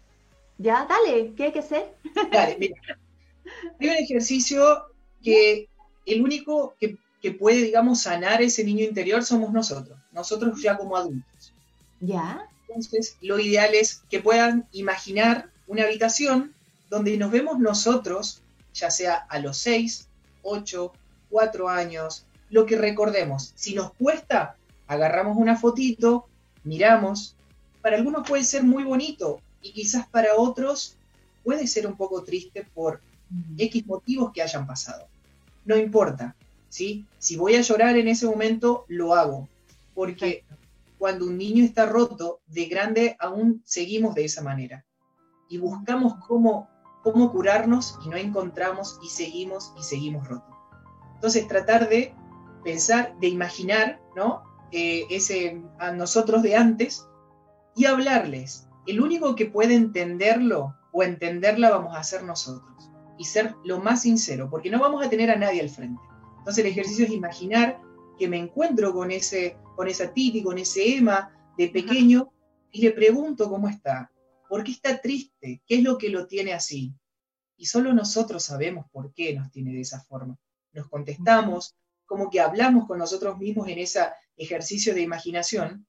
[0.57, 1.95] Ya, dale, ¿qué hay que hacer?
[2.31, 2.75] Dale, mira.
[3.79, 4.85] Hay un ejercicio
[5.23, 5.67] que
[6.05, 10.95] el único que, que puede, digamos, sanar ese niño interior somos nosotros, nosotros ya como
[10.95, 11.53] adultos.
[11.99, 12.47] Ya.
[12.67, 16.53] Entonces, lo ideal es que puedan imaginar una habitación
[16.89, 18.41] donde nos vemos nosotros,
[18.73, 20.09] ya sea a los 6,
[20.41, 20.91] 8,
[21.29, 23.53] 4 años, lo que recordemos.
[23.55, 24.57] Si nos cuesta,
[24.87, 26.27] agarramos una fotito,
[26.65, 27.37] miramos.
[27.81, 30.97] Para algunos puede ser muy bonito y quizás para otros
[31.41, 32.99] puede ser un poco triste por
[33.57, 35.07] X motivos que hayan pasado.
[35.63, 36.35] No importa,
[36.67, 37.05] ¿sí?
[37.17, 39.47] Si voy a llorar en ese momento, lo hago,
[39.95, 40.43] porque
[40.97, 44.83] cuando un niño está roto, de grande aún seguimos de esa manera.
[45.51, 46.69] Y buscamos cómo,
[47.03, 50.55] cómo curarnos y no encontramos y seguimos y seguimos rotos.
[51.15, 52.15] Entonces tratar de
[52.63, 54.43] pensar, de imaginar, ¿no?
[54.71, 57.05] Eh, ese, a nosotros de antes
[57.75, 58.67] y hablarles.
[58.87, 64.03] El único que puede entenderlo o entenderla vamos a ser nosotros y ser lo más
[64.03, 66.01] sincero, porque no vamos a tener a nadie al frente.
[66.39, 67.79] Entonces el ejercicio es imaginar
[68.17, 72.31] que me encuentro con, ese, con esa Titi, con ese Emma, de pequeño
[72.71, 74.09] y le pregunto cómo está,
[74.51, 76.93] por qué está triste, qué es lo que lo tiene así.
[77.55, 80.37] Y solo nosotros sabemos por qué nos tiene de esa forma.
[80.73, 81.73] Nos contestamos,
[82.05, 84.01] como que hablamos con nosotros mismos en ese
[84.35, 85.87] ejercicio de imaginación.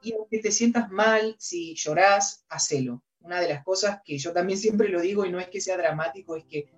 [0.00, 3.02] Y aunque te sientas mal, si llorás, hacelo.
[3.18, 5.76] Una de las cosas que yo también siempre lo digo y no es que sea
[5.76, 6.70] dramático, es que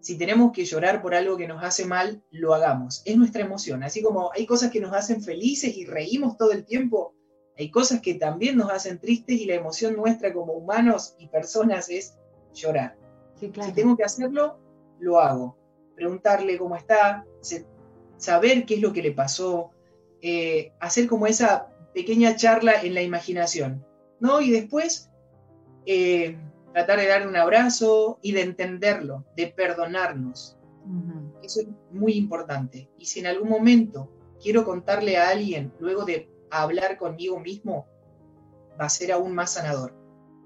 [0.00, 3.02] si tenemos que llorar por algo que nos hace mal, lo hagamos.
[3.04, 3.82] Es nuestra emoción.
[3.82, 7.14] Así como hay cosas que nos hacen felices y reímos todo el tiempo,
[7.62, 11.88] hay cosas que también nos hacen tristes y la emoción nuestra como humanos y personas
[11.88, 12.18] es
[12.52, 12.96] llorar.
[13.38, 14.58] Si tengo que hacerlo,
[14.98, 15.56] lo hago.
[15.94, 17.24] Preguntarle cómo está,
[18.16, 19.70] saber qué es lo que le pasó,
[20.20, 23.86] eh, hacer como esa pequeña charla en la imaginación,
[24.18, 24.40] ¿no?
[24.40, 25.08] Y después
[25.86, 26.36] eh,
[26.72, 30.58] tratar de darle un abrazo y de entenderlo, de perdonarnos.
[31.44, 32.90] Eso es muy importante.
[32.98, 34.10] Y si en algún momento
[34.42, 36.28] quiero contarle a alguien, luego de
[36.60, 37.86] hablar conmigo mismo,
[38.78, 39.94] va a ser aún más sanador.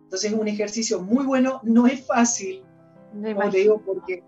[0.05, 2.65] Entonces es un ejercicio muy bueno, no es fácil,
[3.13, 4.23] como te digo, porque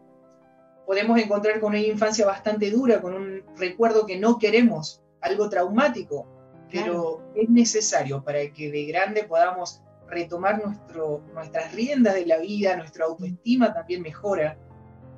[0.87, 6.27] podemos encontrar con una infancia bastante dura, con un recuerdo que no queremos, algo traumático,
[6.71, 12.77] pero es necesario para que de grande podamos retomar nuestro, nuestras riendas de la vida,
[12.77, 14.59] nuestra autoestima también mejora,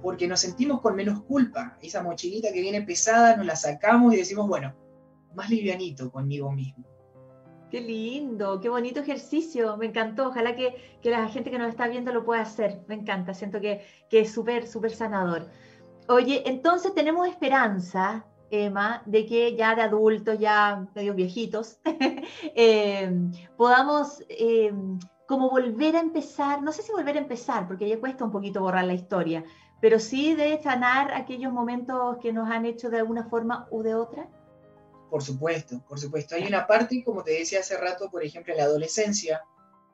[0.02, 1.76] porque nos sentimos con menos culpa.
[1.82, 4.74] Esa mochilita que viene pesada nos la sacamos y decimos, bueno,
[5.34, 6.84] más livianito conmigo mismo.
[7.70, 10.28] Qué lindo, qué bonito ejercicio, me encantó.
[10.28, 12.82] Ojalá que, la gente que nos está viendo lo pueda hacer.
[12.88, 15.46] Me encanta, siento que, que es súper, súper sanador.
[16.08, 21.78] Oye, entonces tenemos esperanza Emma, de que ya de adultos, ya medio viejitos,
[22.54, 28.00] em, podamos em, como volver a empezar, no sé si volver a empezar, porque ya
[28.00, 29.44] cuesta un poquito borrar la historia,
[29.80, 33.94] pero sí de sanar aquellos momentos que nos han hecho de alguna forma u de
[33.94, 34.28] otra.
[35.10, 36.36] Por supuesto, por supuesto.
[36.36, 39.42] Hay una parte, como te decía hace rato, por ejemplo, en la adolescencia,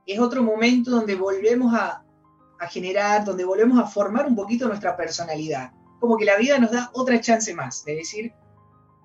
[0.06, 2.02] es otro momento donde volvemos a,
[2.70, 5.72] generar, donde volvemos a formar un poquito nuestra personalidad.
[6.00, 8.32] Como que la vida nos da otra chance más de decir,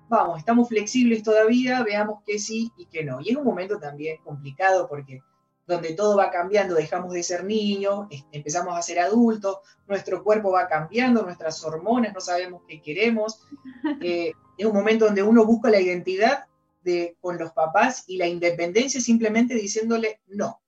[0.08, 3.20] vamos, estamos flexibles todavía, veamos qué sí y qué no.
[3.20, 5.20] Y es un momento también complicado porque
[5.66, 10.66] donde todo va cambiando, dejamos de ser niños, empezamos a ser adultos, nuestro cuerpo va
[10.66, 13.40] cambiando, nuestras hormonas, no sabemos qué queremos.
[14.00, 16.46] Eh, es un momento donde uno busca la identidad
[16.82, 20.60] de, con los papás y la independencia simplemente diciéndole no.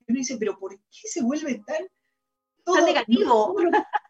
[0.00, 1.84] Y uno dice, pero ¿por qué se vuelve tan...
[2.64, 3.56] Todo, negativo.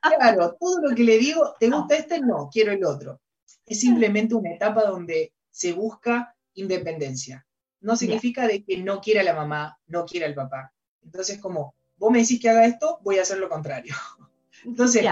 [0.02, 2.20] claro, todo lo que le digo, ¿te gusta este?
[2.20, 3.22] No, quiero el otro
[3.66, 7.46] es simplemente una etapa donde se busca independencia.
[7.82, 10.72] No significa de que no quiera la mamá, no quiera el papá.
[11.02, 13.94] Entonces, como vos me decís que haga esto, voy a hacer lo contrario.
[14.64, 15.04] Entonces,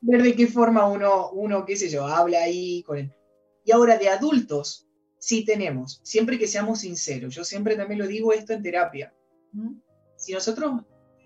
[0.00, 3.12] ver de qué forma uno, uno, qué sé yo, habla ahí con él.
[3.64, 4.88] Y ahora de adultos,
[5.18, 7.34] sí tenemos, siempre que seamos sinceros.
[7.34, 9.14] Yo siempre también lo digo esto en terapia.
[10.16, 10.82] Si nosotros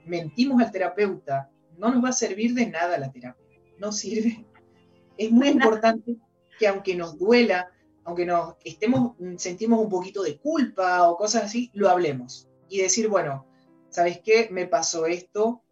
[0.07, 3.47] mentimos al terapeuta, no nos va a servir de nada la terapia.
[3.79, 4.47] No sirve.
[5.17, 6.17] Es muy importante
[6.59, 7.71] que aunque nos duela,
[8.05, 12.49] aunque nos estemos, sentimos un poquito de culpa o cosas así, lo hablemos.
[12.69, 13.47] Y decir, bueno,
[13.91, 14.49] ¿sabes qué?
[14.51, 15.63] Me pasó esto.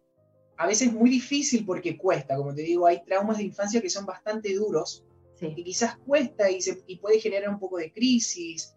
[0.57, 3.89] A veces es muy difícil porque cuesta, como te digo, hay traumas de infancia que
[3.89, 5.03] son bastante duros,
[5.41, 8.75] y que quizás cuesta y, se, puede generar un poco de crisis.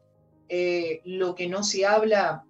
[0.49, 2.45] Eh, lo que no se habla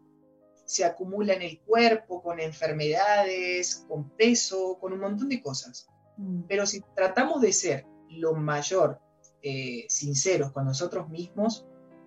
[0.65, 5.89] se acumula en el cuerpo con enfermedades, con peso, con un montón de cosas.
[6.17, 6.43] Mm.
[6.49, 9.01] Pero si tratamos de ser lo mayor
[9.47, 11.67] eh, sinceros con nosotros mismos,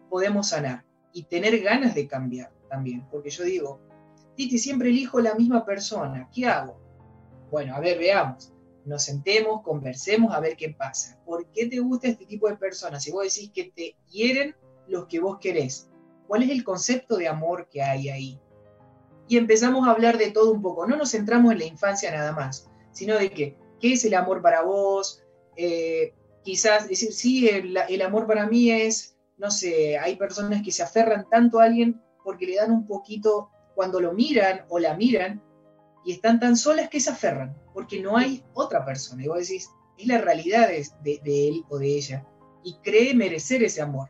[0.09, 3.07] podemos sanar y tener ganas de cambiar también.
[3.11, 3.79] Porque yo digo,
[4.35, 6.79] Titi, siempre elijo la misma persona, ¿qué hago?
[7.51, 8.51] Bueno, a ver, veamos.
[8.85, 11.21] Nos sentemos, conversemos a ver qué pasa.
[11.27, 13.03] ¿Por qué te gusta este tipo de personas?
[13.03, 14.55] Si vos decís que te quieren
[14.87, 15.91] los que vos querés,
[16.27, 18.41] ¿cuál es el concepto de amor que hay ahí?
[19.27, 20.87] Y empezamos a hablar de todo un poco.
[20.87, 24.41] No nos centramos en la infancia nada más, sino de que, ¿qué es el amor
[24.41, 25.21] para vos?
[25.55, 26.13] Eh,
[26.47, 31.27] quizás decir, sí, el, amor para mí es, no sé, hay personas que se aferran
[31.29, 35.43] tanto a alguien porque le dan un poquito, cuando lo miran o la miran,
[36.05, 39.25] y están tan solas que se aferran, porque no hay otra persona.
[39.25, 42.25] Y vos decís, es la realidad de, de él o de ella,
[42.63, 44.09] y cree merecer ese amor.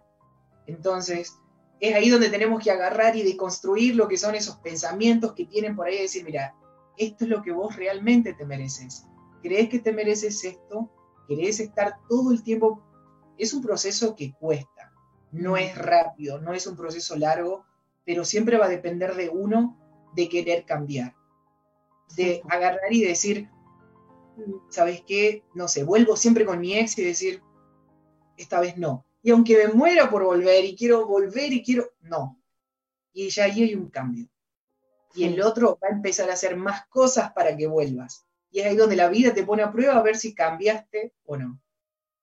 [0.67, 1.34] Entonces,
[1.80, 5.76] es ahí donde tenemos que agarrar y deconstruir lo que son esos pensamientos que tienen
[5.76, 6.54] por ahí y decir, mira,
[6.97, 9.08] esto es lo que vos realmente te mereces.
[9.41, 10.91] ¿Crees que te mereces esto?
[11.27, 12.83] Querés estar todo el tiempo,
[13.37, 14.93] es un proceso que cuesta,
[15.31, 17.65] no es rápido, no es un proceso largo,
[18.05, 19.77] pero siempre va a depender de uno
[20.15, 21.15] de querer cambiar,
[22.15, 23.49] de agarrar y decir,
[24.69, 25.43] ¿sabes qué?
[25.53, 27.43] No sé, vuelvo siempre con mi ex y decir,
[28.37, 29.05] esta vez no.
[29.21, 32.39] Y aunque me muera por volver y quiero volver y quiero, no.
[33.13, 34.27] y ya ahí hay un cambio.
[35.15, 38.26] Y el otro va a empezar a hacer más cosas para que vuelvas.
[38.59, 41.59] Es ahí donde la vida te pone a prueba a ver si cambiaste o no.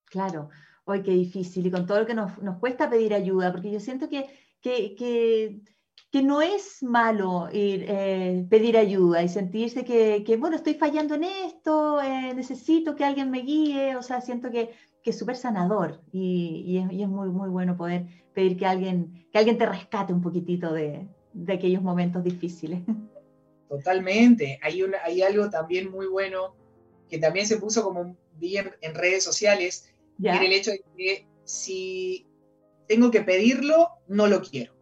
[0.07, 0.51] Claro,
[0.85, 1.67] hoy qué difícil.
[1.67, 4.27] Y con todo lo que nos, cuesta pedir ayuda, porque yo siento que,
[4.61, 4.95] que,
[6.11, 11.17] que, no es malo ir, eh, pedir ayuda y sentirse que, que, bueno, estoy fallando
[11.17, 14.71] en esto, eh, necesito que alguien me guíe, o sea, siento que,
[15.03, 18.67] que es súper sanador y, y, es, y, es, muy, muy bueno poder pedir que
[18.67, 22.83] alguien, que alguien te rescate un poquitito de, de aquellos momentos difíciles.
[23.77, 24.59] Totalmente.
[24.63, 26.55] Hay, una, hay algo también muy bueno
[27.09, 31.27] que también se puso como bien en redes sociales, que era el hecho de que
[31.45, 32.27] si
[32.87, 34.75] tengo que pedirlo, no lo quiero.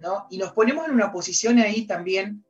[0.00, 0.26] ¿no?
[0.30, 2.44] Y nos ponemos en una posición ahí también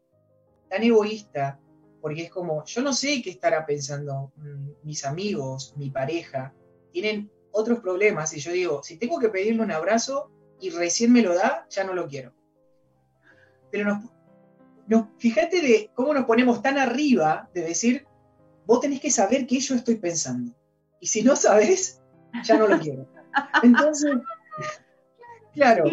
[0.69, 1.59] tan egoísta,
[2.01, 6.55] porque es como, yo no sé qué estará pensando mm, mis amigos, mi pareja,
[6.93, 11.23] tienen otros problemas y yo digo, si tengo que pedirle un abrazo y recién me
[11.23, 12.33] lo da, ya no lo quiero.
[13.71, 14.05] Pero nos,
[15.18, 18.07] fíjate de cómo nos ponemos tan arriba de decir,
[18.66, 20.53] vos tenés que saber qué yo estoy pensando.
[21.00, 22.00] Y si no sabes,
[22.44, 23.07] ya no lo quiero.
[23.62, 24.16] Entonces,
[25.55, 25.85] claro.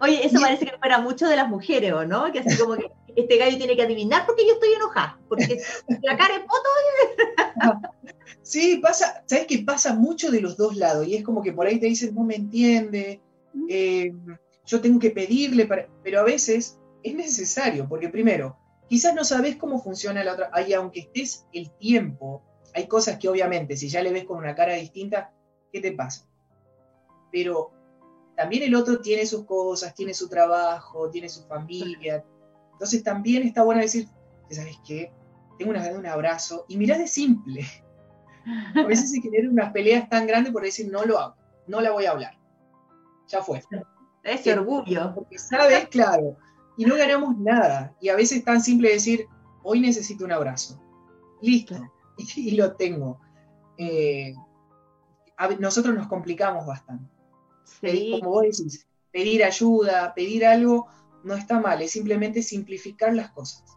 [0.00, 2.30] Oye, eso parece que fuera mucho de las mujeres, ¿o no?
[2.32, 5.62] Que así como que este gallo tiene que adivinar porque yo estoy enojada, porque
[6.02, 7.82] la cara es poto.
[8.42, 9.58] sí, pasa, ¿sabes qué?
[9.58, 12.24] Pasa mucho de los dos lados, y es como que por ahí te dicen, no
[12.24, 13.20] me entiende,
[13.68, 14.12] eh,
[14.66, 15.68] yo tengo que pedirle,
[16.02, 20.72] pero a veces es necesario, porque primero, quizás no sabes cómo funciona la otra, y
[20.72, 22.42] aunque estés el tiempo,
[22.74, 25.32] hay cosas que obviamente, si ya le ves con una cara distinta,
[25.72, 26.28] ¿qué te pasa?
[27.32, 27.72] Pero
[28.36, 32.24] también el otro tiene sus cosas, tiene su trabajo, tiene su familia.
[32.72, 34.08] Entonces también está bueno decir,
[34.50, 35.10] ¿sabes qué?
[35.58, 36.66] Tengo una de un abrazo.
[36.68, 37.64] Y mirá de simple.
[38.76, 41.92] A veces se generan unas peleas tan grandes por decir, no lo hago, no la
[41.92, 42.38] voy a hablar.
[43.28, 43.62] Ya fue.
[44.22, 45.14] Ese orgullo.
[45.14, 46.36] Porque sabes, claro,
[46.76, 47.94] y no ganamos nada.
[48.00, 49.26] Y a veces es tan simple decir,
[49.62, 50.80] hoy necesito un abrazo.
[51.42, 51.74] Listo.
[52.34, 53.20] Y, lo tengo.
[53.76, 54.32] Eh,
[55.58, 57.10] nosotros nos complicamos bastante.
[57.64, 58.16] Sí.
[58.20, 60.86] Como vos decís, pedir ayuda, pedir algo,
[61.24, 63.76] no está mal, es simplemente simplificar las cosas.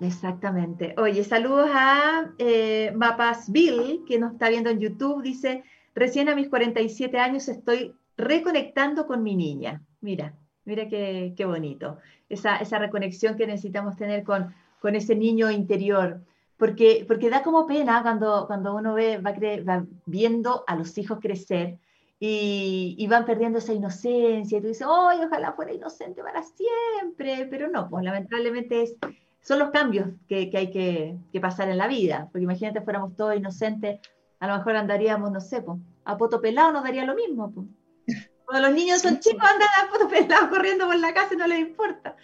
[0.00, 0.94] Exactamente.
[0.96, 5.22] Oye, saludos a eh, Mapas Bill, que nos está viendo en YouTube.
[5.22, 9.82] Dice, recién a mis 47 años estoy reconectando con mi niña.
[10.00, 10.34] Mira,
[10.66, 11.98] mira qué, qué bonito
[12.28, 16.20] esa, esa reconexión que necesitamos tener con, con ese niño interior.
[16.56, 21.18] Porque, porque da como pena cuando, cuando uno ve, va, va viendo a los hijos
[21.20, 21.78] crecer
[22.18, 27.46] y, y, van perdiendo esa inocencia y tú dices, ¡ay, ojalá fuera inocente para siempre!
[27.50, 28.96] Pero no, pues lamentablemente es,
[29.42, 32.28] son los cambios que, que hay que, que, pasar en la vida.
[32.32, 34.00] Porque imagínate, fuéramos todos inocentes,
[34.40, 37.52] a lo mejor andaríamos, no sé, pues, a poto pelado nos daría lo mismo.
[37.52, 37.66] Pues.
[38.46, 42.16] Cuando los niños son chicos, andan pelados corriendo por la casa y no les importa.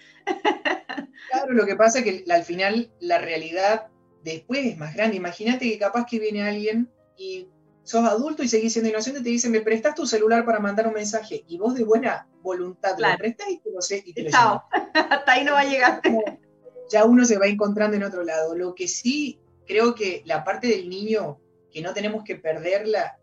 [1.30, 3.88] Claro, lo que pasa es que al final la realidad
[4.22, 5.16] después es más grande.
[5.16, 7.48] Imagínate que capaz que viene alguien y
[7.82, 10.86] sos adulto y seguís siendo inocente y te dicen, me prestas tu celular para mandar
[10.86, 11.44] un mensaje.
[11.48, 14.62] Y vos de buena voluntad lo prestas y te lo sé y te lo Chao.
[14.94, 16.02] Hasta ahí no va a llegar.
[16.88, 18.54] Ya uno se va encontrando en otro lado.
[18.54, 21.40] Lo que sí creo que la parte del niño
[21.72, 23.18] que no tenemos que perderla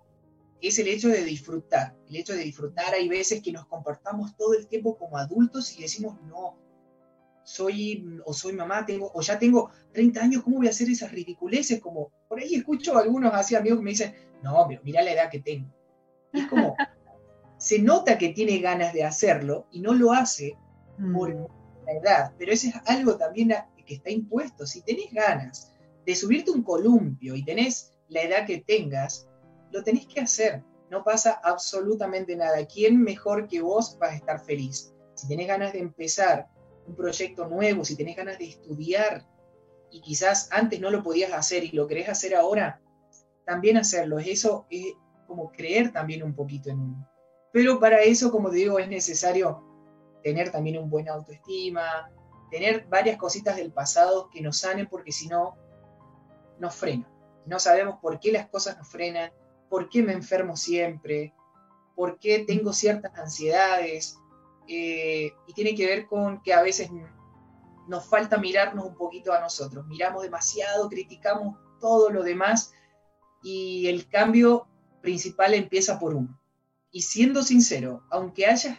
[0.62, 1.95] es el hecho de disfrutar.
[2.10, 5.82] El hecho de disfrutar, hay veces que nos comportamos todo el tiempo como adultos y
[5.82, 6.58] decimos, no,
[7.43, 11.12] soy o soy mamá, tengo, o ya tengo 30 años, ¿cómo voy a hacer esas
[11.12, 11.80] ridiculeces?
[11.80, 15.13] Como por ahí escucho a algunos así amigos que me dicen, no, pero mira la
[15.13, 15.67] edad que tengo.
[16.34, 16.76] es como,
[17.58, 20.58] se nota que tiene ganas de hacerlo y no lo hace
[21.13, 21.48] por mm.
[21.86, 23.54] la edad, pero eso es algo también
[23.86, 24.65] que está impuesto.
[24.65, 25.74] Si tenés ganas
[26.06, 29.29] de subirte un columpio y tenés la edad que tengas,
[29.71, 30.63] lo tenés que hacer.
[30.89, 32.65] No pasa absolutamente nada.
[32.65, 34.93] ¿Quién mejor que vos va a estar feliz?
[35.15, 36.47] Si tenés ganas de empezar
[36.88, 39.27] un proyecto nuevo, si tenés ganas de estudiar
[39.91, 42.81] y quizás antes no lo podías hacer y lo querés hacer ahora,
[43.46, 44.19] también hacerlo.
[44.19, 44.94] Eso es
[45.27, 47.10] como creer también un poquito en uno.
[47.52, 49.63] Pero para eso, como te digo, es necesario
[50.23, 52.12] tener también un buen autoestima,
[52.50, 55.56] tener varias cositas del pasado que nos sanen porque si no,
[56.60, 57.08] nos frenan.
[57.46, 59.31] No sabemos por qué las cosas nos frenan,
[59.70, 61.34] por qué me enfermo siempre,
[61.96, 64.17] por qué tengo ciertas ansiedades,
[64.67, 66.90] eh, y tiene que ver con que a veces
[67.88, 72.72] nos falta mirarnos un poquito a nosotros, miramos demasiado, criticamos todo lo demás
[73.42, 74.67] y el cambio
[75.02, 76.40] principal empieza por uno.
[76.92, 78.78] Y siendo sincero, aunque hayas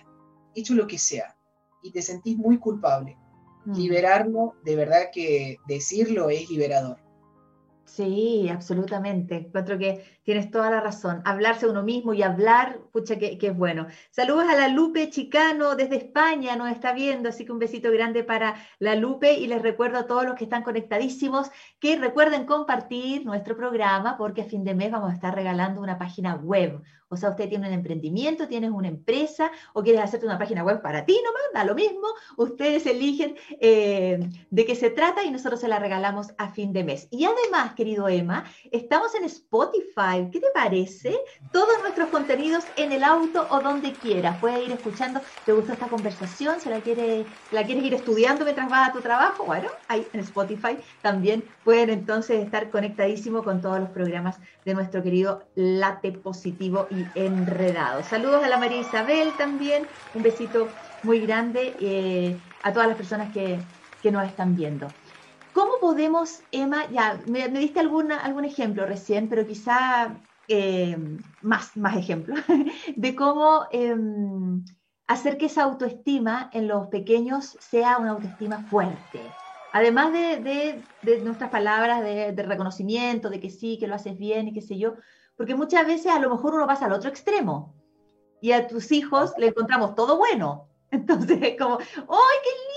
[0.55, 1.37] hecho lo que sea
[1.83, 3.17] y te sentís muy culpable,
[3.65, 3.75] mm.
[3.75, 6.99] liberarlo, de verdad que decirlo es liberador.
[7.85, 9.37] Sí, absolutamente.
[9.37, 11.23] Encuentro que, Tienes toda la razón.
[11.25, 13.89] Hablarse uno mismo y hablar, pucha, que, es bueno.
[14.13, 18.23] Saludos a la Lupe Chicano desde España, nos está viendo, así que un besito grande
[18.23, 21.51] para la Lupe y les recuerdo a todos los que están conectadísimos
[21.81, 25.99] que recuerden compartir nuestro programa porque a fin de mes vamos a estar regalando una
[25.99, 26.81] página web,
[27.13, 30.81] o sea, usted tiene un emprendimiento, tienes una empresa o quieres hacerte una página web
[30.81, 32.07] para ti nomás, da lo mismo.
[32.37, 36.85] Ustedes eligen eh, de qué se trata y nosotros se la regalamos a fin de
[36.85, 37.09] mes.
[37.11, 40.20] Y además, querido Emma, estamos en Spotify.
[40.31, 41.19] ¿Qué te parece?
[41.51, 44.39] Todos nuestros contenidos en el auto o donde quieras.
[44.41, 45.21] Puedes ir escuchando.
[45.45, 46.61] ¿Te gustó esta conversación?
[46.61, 49.47] ¿Se la, quiere, la quieres ir estudiando mientras vas a tu trabajo?
[49.47, 55.03] Bueno, ahí en Spotify también pueden entonces estar conectadísimos con todos los programas de nuestro
[55.03, 58.03] querido Late Positivo y Enredado.
[58.03, 63.33] Saludos a la María Isabel también, un besito muy grande eh, a todas las personas
[63.33, 63.67] que,
[64.11, 65.00] nos están viendo.
[65.53, 70.17] ¿Cómo podemos, Emma, ya me, diste alguna, algún ejemplo recién, pero quizá
[70.49, 70.97] eh,
[71.43, 72.39] más, más ejemplos,
[72.97, 74.65] de cómo em,
[75.07, 79.21] hacer que esa autoestima en los pequeños sea una autoestima fuerte?
[79.73, 80.83] Además de,
[81.23, 84.79] nuestras palabras de, de, reconocimiento, de que sí, que lo haces bien y qué sé
[84.79, 84.95] yo,
[85.37, 87.75] porque muchas veces a lo mejor uno pasa al otro extremo
[88.41, 90.69] y a tus hijos le encontramos todo bueno.
[90.91, 92.70] Entonces es como, ¡ay, qué!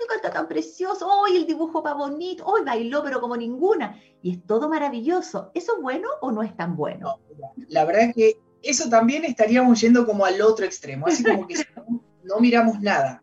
[0.00, 1.08] ¡Qué canta tan precioso!
[1.24, 2.44] ¡Ay, el dibujo va bonito!
[2.54, 4.00] ¡Ay, bailó pero como ninguna!
[4.22, 5.50] Y es todo maravilloso.
[5.54, 7.20] ¿Eso es bueno o no es tan bueno?
[7.68, 11.54] la verdad es que eso también estaríamos yendo como al otro extremo, así como que
[11.76, 13.22] no, no miramos nada,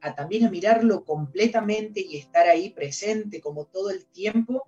[0.00, 4.66] a también a mirarlo completamente y estar ahí presente como todo el tiempo,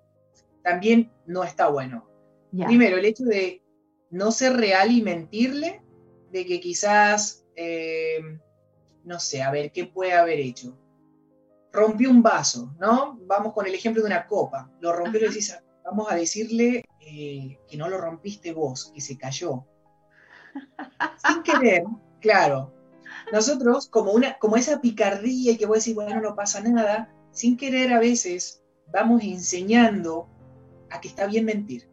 [0.63, 2.07] también no está bueno.
[2.51, 3.61] Primero, el hecho de
[4.09, 5.83] no ser real y mentirle,
[6.31, 8.19] de que quizás, eh,
[9.03, 10.75] no sé, a ver, ¿qué puede haber hecho?
[11.71, 13.19] Rompió un vaso, ¿no?
[13.25, 14.69] Vamos con el ejemplo de una copa.
[14.79, 15.55] Lo rompió y le decís,
[15.85, 19.65] vamos a decirle eh, que no lo rompiste vos, que se cayó.
[21.27, 21.83] Sin querer,
[22.21, 22.73] claro.
[23.31, 27.57] Nosotros, como, una, como esa picardía y que vos decís, bueno, no pasa nada, sin
[27.57, 30.27] querer a veces vamos enseñando
[30.89, 31.87] a que está bien mentir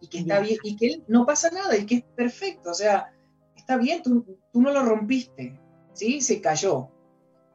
[0.00, 3.14] y que está bien, y que no pasa nada, y que es perfecto, o sea,
[3.56, 5.58] está bien, tú, tú no lo rompiste,
[5.94, 6.20] ¿sí?
[6.20, 6.90] Se cayó.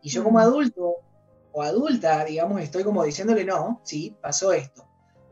[0.02, 0.96] Y yo como adulto
[1.52, 4.88] o adulta, digamos, estoy como diciéndole, no, sí, pasó esto.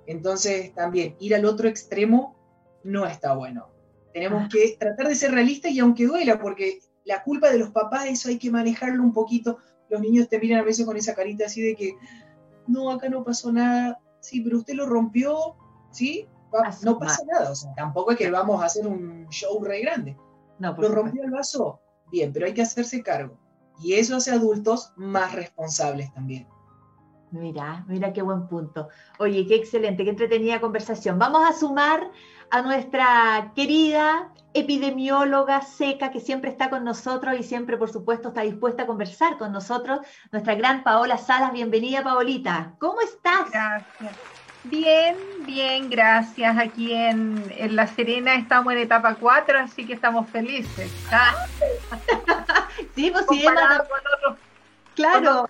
[0.05, 2.35] Entonces, también ir al otro extremo
[2.83, 3.69] no está bueno.
[4.13, 8.05] Tenemos que tratar de ser realistas y aunque duela, porque la culpa de los papás,
[8.07, 9.57] eso hay que manejarlo un poquito.
[9.89, 11.95] Los niños te miran a veces con esa carita así de que,
[12.67, 15.55] no, acá no pasó nada, sí, pero usted lo rompió,
[15.91, 16.27] ¿sí?
[16.83, 20.17] no pasa nada, o sea, tampoco es que vamos a hacer un show re grande.
[20.59, 21.79] No, Lo rompió el vaso,
[22.11, 23.37] bien, pero hay que hacerse cargo.
[23.79, 26.47] Y eso hace adultos más responsables también.
[27.31, 28.87] Mira, mira qué buen punto.
[29.19, 31.19] Oye, qué excelente, qué entretenida conversación.
[31.19, 32.09] Vamos a sumar
[32.49, 38.41] a nuestra querida epidemióloga seca que siempre está con nosotros y siempre, por supuesto, está
[38.41, 39.99] dispuesta a conversar con nosotros,
[40.31, 41.51] nuestra gran Paola Salas.
[41.51, 42.75] Bienvenida, Paolita.
[42.79, 43.51] ¿Cómo estás?
[43.51, 44.36] Gracias.
[44.69, 45.15] Bien,
[45.45, 46.57] bien, gracias.
[46.57, 50.91] Aquí en, La Serena estamos en etapa 4, así que estamos felices.
[51.11, 51.33] ¿ah?
[52.95, 53.45] sí, pues sí,
[54.95, 55.49] Claro.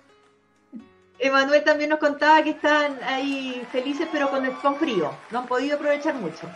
[1.18, 5.12] Emanuel también nos contaba que están ahí felices, pero con, con frío.
[5.30, 6.48] No han podido aprovechar mucho.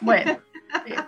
[0.00, 0.38] Bueno.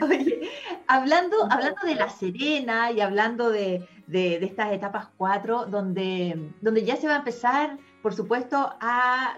[0.00, 0.50] Oye,
[0.86, 6.84] hablando, hablando de La Serena y hablando de, de, de estas etapas 4, donde, donde
[6.84, 8.72] ya se va a empezar por supuesto,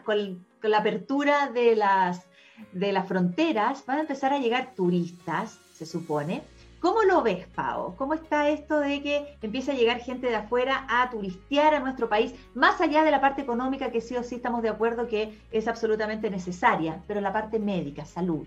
[0.04, 2.26] con, la apertura de las,
[2.72, 6.42] de las fronteras, van a empezar a llegar turistas, se supone.
[6.78, 7.96] ¿Cómo lo ves, Pau?
[7.96, 12.10] ¿Cómo está esto de que empiece a llegar gente de afuera a turistear a nuestro
[12.10, 15.38] país, más allá de la parte económica, que sí o sí estamos de acuerdo que
[15.50, 18.46] es absolutamente necesaria, pero la parte médica, salud?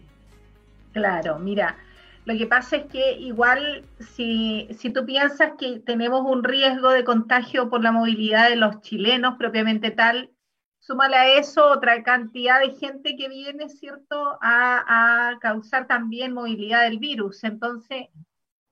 [0.93, 1.78] Claro, mira,
[2.26, 7.03] lo que pasa es que igual si, si tú piensas que tenemos un riesgo de
[7.03, 10.30] contagio por la movilidad de los chilenos propiamente tal,
[10.80, 16.84] súmale a eso otra cantidad de gente que viene, ¿cierto?, a, a causar también movilidad
[16.84, 17.43] del virus.
[17.43, 18.07] Entonces,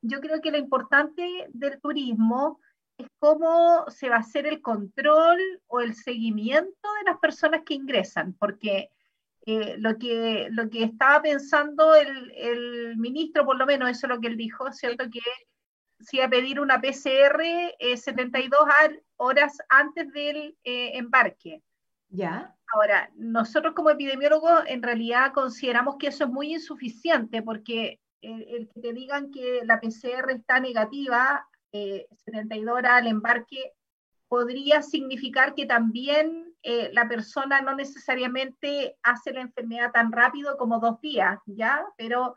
[0.02, 2.60] yo creo que lo importante del turismo
[2.97, 7.74] es cómo se va a hacer el control o el seguimiento de las personas que
[7.74, 8.91] ingresan, porque
[9.46, 14.20] eh, lo, que, lo que estaba pensando el, ministro, por lo menos eso es lo
[14.20, 15.06] que él dijo, ¿cierto?
[15.10, 15.22] Que
[16.00, 17.42] si iba a pedir una PCR
[17.96, 21.62] 72 eh, horas antes del eh, embarque.
[22.10, 22.56] Ya.
[22.74, 28.82] Ahora, nosotros como epidemiólogos en realidad consideramos que eso es muy insuficiente porque el, que
[28.82, 33.74] te digan que la PCR está negativa 72 horas al embarque
[34.28, 40.80] podría significar que también eh, la persona no necesariamente hace la enfermedad tan rápido como
[40.80, 41.86] dos días, ¿ya?
[41.97, 42.36] Pero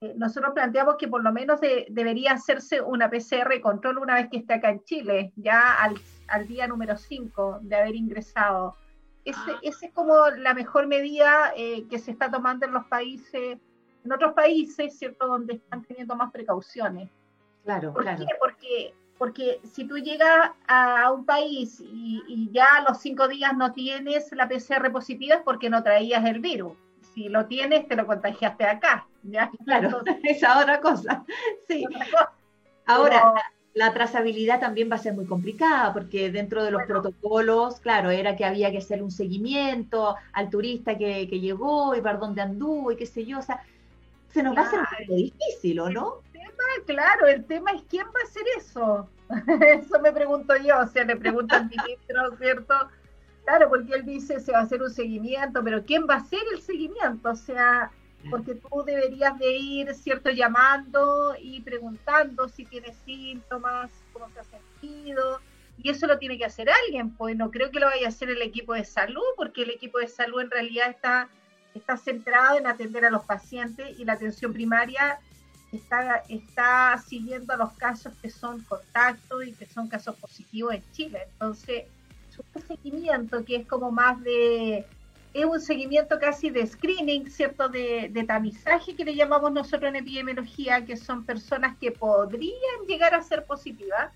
[0.00, 4.38] eh, nosotros planteamos que por lo menos debería hacerse una PCR control una vez que
[4.38, 5.94] esté acá en Chile, ya al,
[6.28, 8.76] al día número 5 de haber ingresado.
[9.24, 9.58] Ese, ah.
[9.62, 13.58] Esa es como la mejor medida eh, que se está tomando en los países,
[14.04, 17.10] en otros países, ¿cierto?, donde están teniendo más precauciones.
[17.64, 18.24] Claro, ¿Por claro.
[18.26, 18.34] qué?
[18.40, 23.56] Porque, porque si tú llegas a un país y, y ya a los cinco días
[23.56, 26.72] no tienes la PCR positiva es porque no traías el virus
[27.14, 29.06] si lo tienes, te lo contagiaste acá.
[29.22, 29.50] ¿ya?
[29.64, 31.24] Claro, esa otra cosa.
[31.68, 31.84] Sí.
[32.86, 33.34] Ahora,
[33.74, 38.36] la, trazabilidad también va a ser muy complicada porque dentro de los protocolos, claro, era
[38.36, 42.96] que había que hacer un seguimiento al turista que, llegó y para dónde anduvo y
[42.96, 43.38] qué sé yo.
[43.38, 43.62] O sea,
[44.32, 46.14] se nos va a hacer un poco difícil, ¿o no?
[46.86, 49.08] Claro, el tema es quién va a hacer eso.
[49.60, 52.74] eso me pregunto yo, o sea, le pregunto al ministro, ¿cierto?
[53.44, 56.40] Claro, porque él dice se va a hacer un seguimiento, pero ¿quién va a hacer
[56.52, 57.30] el seguimiento?
[57.30, 57.90] O sea,
[58.28, 64.44] porque tú deberías de ir, ¿cierto?, llamando y preguntando si tiene síntomas, cómo se ha
[64.44, 65.40] sentido,
[65.78, 68.30] y eso lo tiene que hacer alguien, pues no creo que lo vaya a hacer
[68.30, 71.28] el equipo de salud, porque el equipo de salud en realidad está,
[71.74, 75.18] está centrado en atender a los pacientes y la atención primaria
[75.72, 81.20] está, está siguiendo los casos que son contactos y que son casos positivos en Chile.
[81.32, 81.84] Entonces,
[82.54, 84.86] un seguimiento que es como más de,
[85.32, 87.68] es un seguimiento casi de screening, ¿cierto?
[87.68, 93.22] De, tamizaje que le llamamos nosotros en epidemiología, que son personas que podrían llegar a
[93.22, 94.10] ser positivas.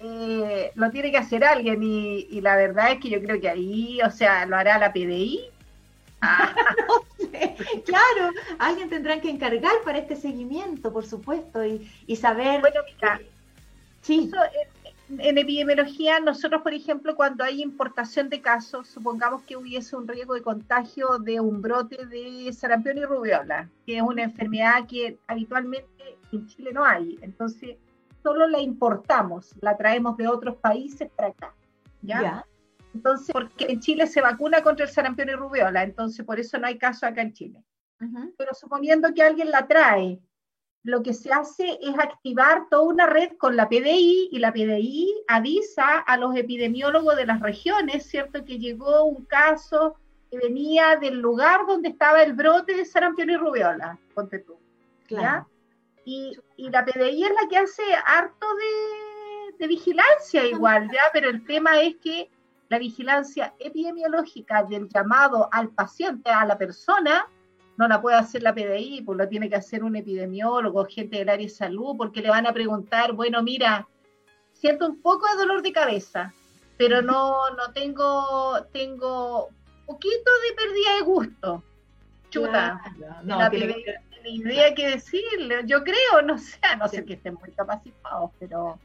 [0.00, 4.00] Eh, lo tiene que hacer alguien y, la verdad es que yo creo que ahí,
[4.02, 5.48] o sea, lo hará la PDI.
[6.24, 6.54] Ah.
[7.84, 12.60] Claro, alguien tendrá que encargar para este seguimiento, por supuesto, y, saber.
[12.60, 13.20] Bueno, mira,
[14.02, 14.28] sí.
[14.28, 14.36] eso
[15.18, 20.34] en epidemiología, nosotros, por ejemplo, cuando hay importación de casos, supongamos que hubiese un riesgo
[20.34, 26.18] de contagio de un brote de sarampión y rubiola, que es una enfermedad que habitualmente
[26.32, 27.18] en Chile no hay.
[27.20, 27.76] Entonces,
[28.22, 31.54] solo la importamos, la traemos de otros países para acá.
[32.00, 32.44] ¿Ya?
[32.94, 36.66] Entonces, porque en Chile se vacuna contra el sarampión y rubiola, entonces por eso no
[36.66, 37.64] hay caso acá en Chile.
[38.36, 40.20] Pero suponiendo que alguien la trae
[40.84, 45.24] lo que se hace es activar toda una red con la PDI y la PDI
[45.28, 48.44] avisa a los epidemiólogos de las regiones, ¿cierto?
[48.44, 49.96] Que llegó un caso
[50.30, 54.58] que venía del lugar donde estaba el brote de sarampión y rubiola, ponte tú.
[55.06, 55.46] Claro.
[56.04, 61.02] Y, la PDI es la que hace harto de, de vigilancia igual, ¿ya?
[61.12, 62.28] Pero el tema es que
[62.72, 67.28] la vigilancia epidemiológica del llamado al paciente, a la persona,
[67.76, 71.28] no la puede hacer la PDI, pues lo tiene que hacer un epidemiólogo, gente del
[71.28, 73.86] área de salud, porque le van a preguntar, bueno, mira,
[74.54, 76.32] siento un poco de dolor de cabeza,
[76.78, 79.50] pero no, no tengo, tengo
[79.84, 81.62] poquito de pérdida de gusto.
[82.30, 82.80] Chuta,
[83.22, 83.84] no, la PDI
[84.24, 88.78] ni idea que decirle, yo creo, no sé, no sé que estén muy capacitados, pero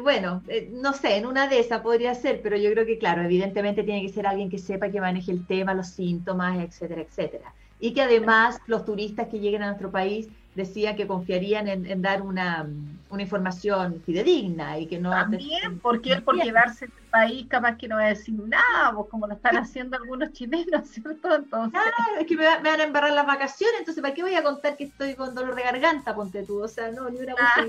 [0.00, 3.22] bueno, eh, no sé, en una de esas podría ser, pero yo creo que, claro,
[3.22, 7.52] evidentemente tiene que ser alguien que sepa que maneje el tema, los síntomas, etcétera, etcétera.
[7.80, 12.22] Y que además los turistas que lleguen a nuestro país decían que confiarían en, dar
[12.22, 12.68] una,
[13.18, 15.10] información fidedigna y que no...
[15.10, 18.92] También, porque él por quedarse en el país capaz que no va a decir nada,
[18.94, 21.34] pues como lo están haciendo algunos chilenos, ¿cierto?
[21.34, 21.72] Entonces...
[21.72, 24.76] Claro, es que me, van a embarrar las vacaciones, entonces ¿para qué voy a contar
[24.76, 26.62] que estoy con dolor de garganta, ponte tú?
[26.62, 27.34] O sea, no, ni una...
[27.38, 27.66] Ah,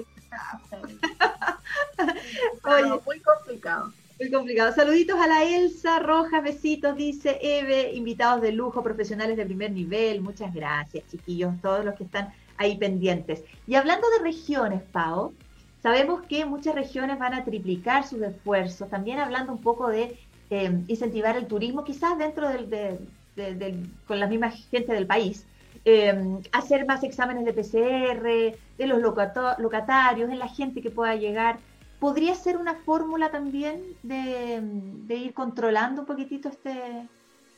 [2.64, 3.94] Oye, muy complicado.
[4.20, 4.74] Muy complicado.
[4.74, 10.22] Saluditos a la Elsa Rojas, besitos, dice Eve, invitados de lujo, profesionales de primer nivel.
[10.22, 13.44] Muchas gracias, chiquillos, todos los que están ahí pendientes.
[13.68, 15.34] Y hablando de regiones, Pau,
[15.82, 20.18] sabemos que muchas regiones van a triplicar sus esfuerzos, también hablando un poco de
[20.50, 25.46] eh, incentivar el turismo, quizás dentro del, con la misma gente del país.
[25.86, 31.60] Eh, hacer más exámenes de PCR, de los locatarios, en la gente que pueda llegar
[32.04, 34.62] ¿Podría ser una fórmula también de,
[35.08, 37.08] ir controlando un poquitito este,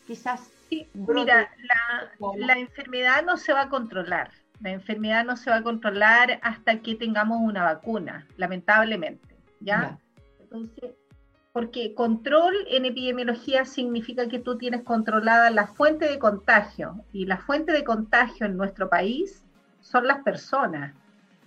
[0.06, 0.52] quizás?
[0.70, 1.50] Sí, mira,
[2.38, 4.30] la, enfermedad no se va a controlar.
[4.62, 9.36] La enfermedad no se va a controlar hasta que tengamos una vacuna, lamentablemente.
[9.62, 9.98] ¿Ya?
[10.40, 10.92] Entonces,
[11.56, 17.38] porque control en epidemiología significa que tú tienes controlada la fuente de contagio y la
[17.38, 19.42] fuente de contagio en nuestro país
[19.80, 20.94] son las personas.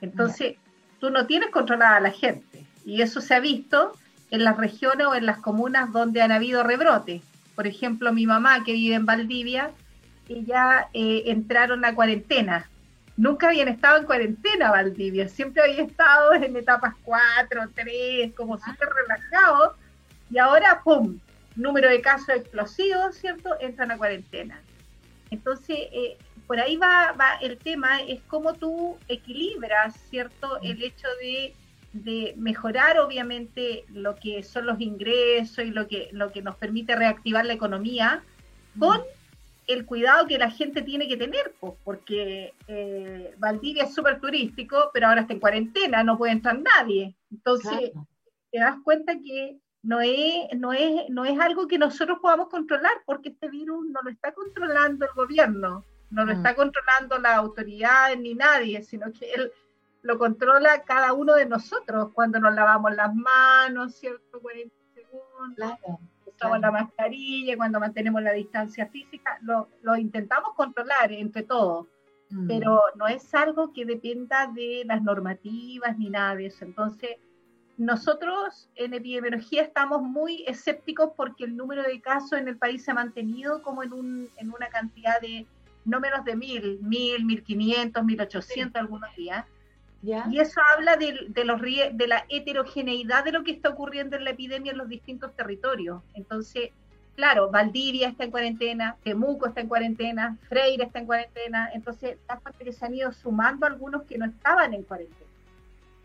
[0.00, 0.56] Entonces,
[0.98, 2.64] tú no tienes controlada a la gente.
[2.86, 3.92] Y eso se ha visto
[4.30, 7.20] en las regiones o en las comunas donde han habido rebrotes.
[7.54, 9.72] Por ejemplo, mi mamá que vive en Valdivia,
[10.26, 12.70] ella eh, entraron a cuarentena.
[13.18, 18.88] Nunca habían estado en cuarentena Valdivia, siempre había estado en etapas 4, 3, como súper
[18.88, 19.76] relajados.
[20.30, 21.18] Y ahora, ¡pum!
[21.58, 23.56] número de casos explosivos, ¿cierto?
[23.60, 24.62] Entran a cuarentena.
[25.30, 26.16] Entonces, eh,
[26.46, 30.60] por ahí va, va el tema, es cómo tú equilibras, ¿cierto?
[30.62, 31.54] El hecho de,
[32.36, 37.44] mejorar, obviamente, lo que son los ingresos y lo que, lo que nos permite reactivar
[37.44, 38.22] la economía
[38.78, 39.00] con
[39.66, 44.90] el cuidado que la gente tiene que tener, pues, porque eh, Valdivia es súper turístico,
[44.94, 47.16] pero ahora está en cuarentena, no puede entrar nadie.
[47.32, 47.90] Entonces,
[48.50, 49.58] te das cuenta que
[49.89, 54.03] no es, no, es, no es algo que nosotros podamos controlar, porque este virus no
[54.03, 56.36] lo está controlando el gobierno, no lo mm.
[56.36, 59.51] está controlando la autoridad ni nadie, sino que él
[60.03, 64.39] lo controla cada uno de nosotros cuando nos lavamos las manos, ¿cierto?
[64.43, 65.72] 40 segundos,
[66.26, 71.86] usamos la mascarilla, cuando mantenemos la distancia física, lo, lo intentamos controlar entre todos,
[72.28, 72.47] mm.
[72.47, 76.66] pero no es algo que dependa de las normativas ni nada de eso.
[76.66, 77.16] Entonces,
[77.78, 82.90] nosotros en epidemiología estamos muy escépticos porque el número de casos en el país se
[82.90, 85.46] ha mantenido como en, un, en una cantidad de
[85.84, 89.46] no menos de mil, mil, mil quinientos, mil ochocientos algunos días.
[90.02, 94.24] Y eso habla de, de, los, de la heterogeneidad de lo que está ocurriendo en
[94.24, 96.02] la epidemia en los distintos territorios.
[96.14, 96.70] Entonces,
[97.14, 102.18] claro, Valdivia está en cuarentena, Temuco está en cuarentena, Freire está en cuarentena, entonces
[102.58, 105.27] que se han ido sumando algunos que no estaban en cuarentena.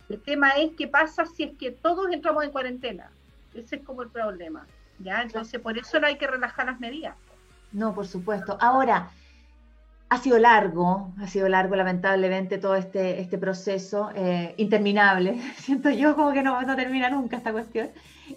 [0.10, 3.10] El tema es qué pasa si es que todos entramos en cuarentena.
[3.54, 4.66] Ese es como el problema.
[5.00, 5.22] ¿ya?
[5.22, 7.16] Entonces, por eso no hay que relajar las medidas.
[7.72, 8.58] No, por supuesto.
[8.60, 9.10] Ahora,
[10.10, 15.42] ha sido largo, ha sido largo lamentablemente todo este, este proceso, eh, interminable.
[15.58, 17.90] Siento yo como que no, no termina nunca esta cuestión.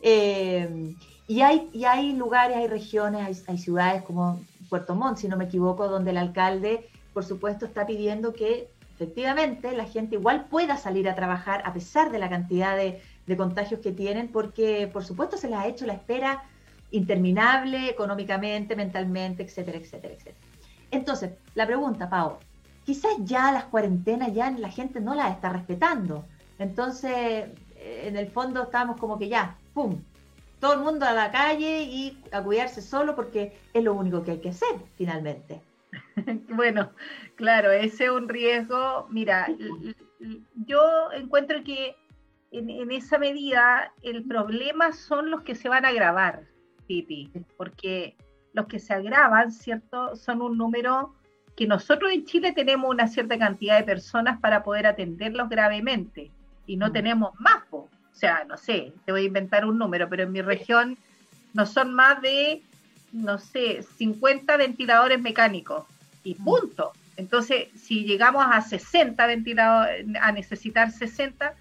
[0.03, 0.95] Eh,
[1.29, 4.41] y, hay, y hay lugares, hay regiones, hay, hay, ciudades como
[4.71, 9.77] Puerto Montt, si no me equivoco, donde el alcalde, por supuesto, está pidiendo que efectivamente
[9.77, 13.01] la gente igual pueda salir a trabajar a pesar de la cantidad de,
[13.37, 16.45] contagios que tienen, porque por supuesto se les ha hecho la espera
[16.93, 20.37] interminable económicamente, mentalmente, etcétera, etcétera, etcétera.
[20.91, 22.39] Entonces, la pregunta, Pau,
[22.85, 26.25] quizás ya las cuarentenas ya la gente no las está respetando.
[26.59, 27.47] Entonces,
[27.79, 30.01] en el fondo estamos como que ya, ¡pum!
[30.61, 34.31] Todo el mundo a la calle y a cuidarse solo porque es lo único que
[34.33, 35.61] hay que hacer finalmente.
[36.49, 36.93] bueno,
[37.35, 39.07] claro, ese es un riesgo.
[39.11, 39.49] Mira,
[40.55, 41.97] yo encuentro que
[42.51, 46.45] en, esa medida el problema son los que se van a agravar,
[46.87, 48.17] Titi, porque
[48.53, 50.17] los que se agravan, ¿cierto?
[50.17, 51.15] Son un número
[51.57, 56.31] que nosotros en Chile tenemos una cierta cantidad de personas para poder atenderlos gravemente
[56.67, 56.93] y no mm.
[56.93, 57.63] tenemos más.
[57.71, 60.97] O sea, no sé, te voy a inventar un número, pero en mi región
[61.53, 62.63] no son más de
[63.13, 65.85] no sé, 50 ventiladores mecánicos
[66.25, 66.45] y mm.
[66.45, 66.93] punto.
[67.17, 71.55] Entonces, si llegamos a 60 ventiladores, a necesitar 60,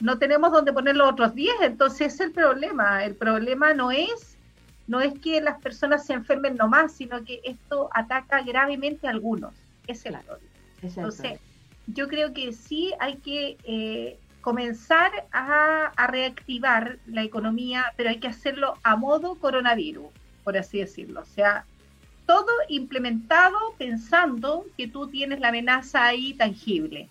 [0.00, 3.04] no tenemos donde poner los otros 10, entonces es el problema.
[3.04, 4.36] El problema no es,
[4.86, 9.54] no es que las personas se enfermen nomás, sino que esto ataca gravemente a algunos.
[9.86, 10.50] Es el problema.
[10.82, 11.38] Entonces,
[11.86, 18.18] yo creo que sí hay que eh, comenzar a, a reactivar la economía, pero hay
[18.18, 20.06] que hacerlo a modo coronavirus
[20.46, 21.22] por así decirlo.
[21.22, 21.66] O sea,
[22.24, 27.10] todo implementado pensando que tú tienes la amenaza ahí tangible.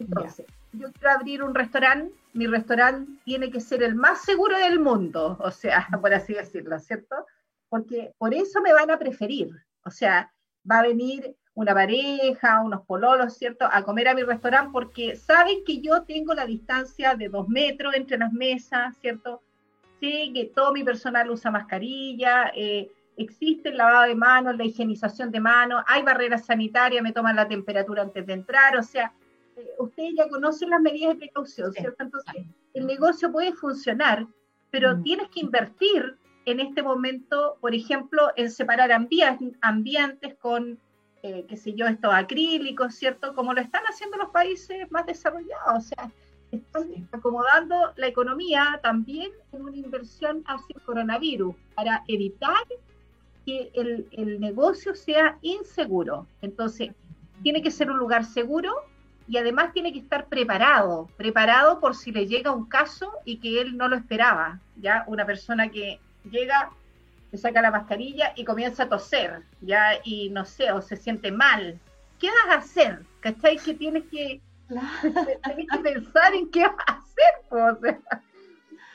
[0.00, 4.80] Entonces, yo quiero abrir un restaurante, mi restaurante tiene que ser el más seguro del
[4.80, 7.24] mundo, o sea, por así decirlo, ¿cierto?
[7.68, 9.50] Porque por eso me van a preferir.
[9.84, 10.32] O sea,
[10.68, 15.62] va a venir una pareja, unos pololos, ¿cierto?, a comer a mi restaurante porque saben
[15.64, 19.40] que yo tengo la distancia de dos metros entre las mesas, ¿cierto?
[20.02, 25.38] Que todo mi personal usa mascarilla, eh, existe el lavado de manos, la higienización de
[25.38, 29.12] manos, hay barreras sanitarias, me toman la temperatura antes de entrar, o sea,
[29.56, 32.02] eh, ustedes ya conocen las medidas de precaución, ¿cierto?
[32.02, 32.34] Entonces,
[32.74, 34.26] el negocio puede funcionar,
[34.70, 35.02] pero mm.
[35.04, 40.80] tienes que invertir en este momento, por ejemplo, en separar ambientes con,
[41.22, 43.34] eh, qué sé yo, estos acrílicos, ¿cierto?
[43.36, 46.10] Como lo están haciendo los países más desarrollados, o sea,
[46.52, 52.64] están acomodando la economía también en una inversión hacia el coronavirus para evitar
[53.46, 56.26] que el, el, negocio sea inseguro.
[56.42, 56.90] Entonces,
[57.42, 58.72] tiene que ser un lugar seguro
[59.26, 63.60] y además tiene que estar preparado, preparado por si le llega un caso y que
[63.60, 64.60] él no lo esperaba.
[64.76, 65.98] Ya una persona que
[66.30, 66.70] llega,
[67.30, 71.80] se saca la mascarilla y comienza a toser, ya y no o se siente mal.
[72.20, 73.02] ¿Qué vas a hacer?
[73.20, 73.56] ¿Cachai?
[73.56, 77.92] Que tienes que Tienes que pensar en qué vas a hacer,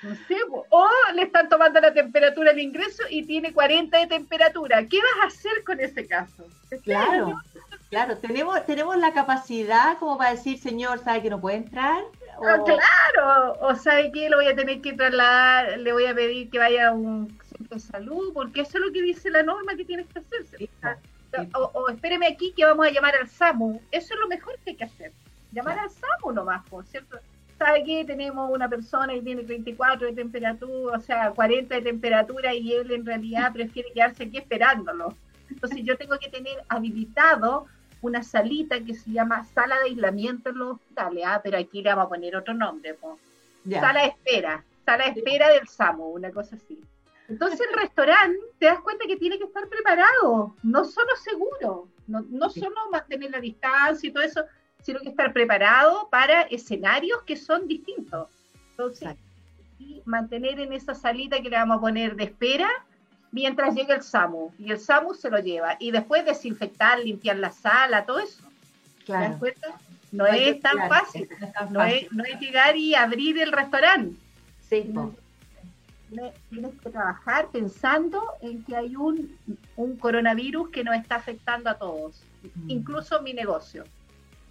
[0.03, 0.35] no sé,
[0.69, 4.85] o le están tomando la temperatura al ingreso y tiene 40 de temperatura.
[4.85, 6.45] ¿Qué vas a hacer con ese caso?
[6.83, 7.41] Claro,
[7.89, 12.03] claro, tenemos, tenemos la capacidad como para decir, señor, ¿sabe que no puede entrar?
[12.43, 16.51] Ah, claro, o sabe que lo voy a tener que trasladar, le voy a pedir
[16.51, 19.75] que vaya a un centro de salud, porque eso es lo que dice la norma
[19.75, 20.69] que tienes que hacerse.
[21.55, 23.81] O, o, espéreme aquí que vamos a llamar al SAMU.
[23.91, 25.11] Eso es lo mejor que hay que hacer.
[25.57, 27.17] Llamar al SAMU nomás, por cierto.
[27.57, 28.05] ¿Sabe qué?
[28.05, 32.91] Tenemos una persona que tiene 34 de temperatura, o sea, 40 de temperatura y él
[32.91, 35.15] en realidad prefiere quedarse aquí esperándolo.
[35.49, 37.65] Entonces yo tengo que tener habilitado
[38.01, 41.89] una salita que se llama sala de aislamiento en los hospitales, ah, pero aquí le
[41.89, 42.95] vamos a poner otro nombre,
[43.67, 46.79] sala de espera, sala de espera del SAMU, una cosa así.
[47.27, 52.23] Entonces el restaurante te das cuenta que tiene que estar preparado, no solo seguro, no,
[52.29, 54.45] no solo mantener la distancia y todo eso,
[54.83, 58.29] sino que estar preparado para escenarios que son distintos.
[58.71, 59.15] Entonces,
[59.79, 62.69] y mantener en esa salita que le vamos a poner de espera
[63.31, 64.51] mientras llega el SAMU.
[64.57, 65.75] Y el SAMU se lo lleva.
[65.79, 68.43] Y después desinfectar, limpiar la sala, todo eso.
[69.05, 69.37] Claro.
[69.39, 71.29] ¿Te das No, es tan fácil.
[71.69, 74.17] No, es, no es llegar y abrir el restaurante.
[74.67, 74.91] Sí,
[76.49, 79.37] Tienes que trabajar pensando en que hay un,
[79.75, 82.23] un coronavirus que nos está afectando a todos,
[82.55, 82.69] mm.
[82.69, 83.83] incluso mi negocio.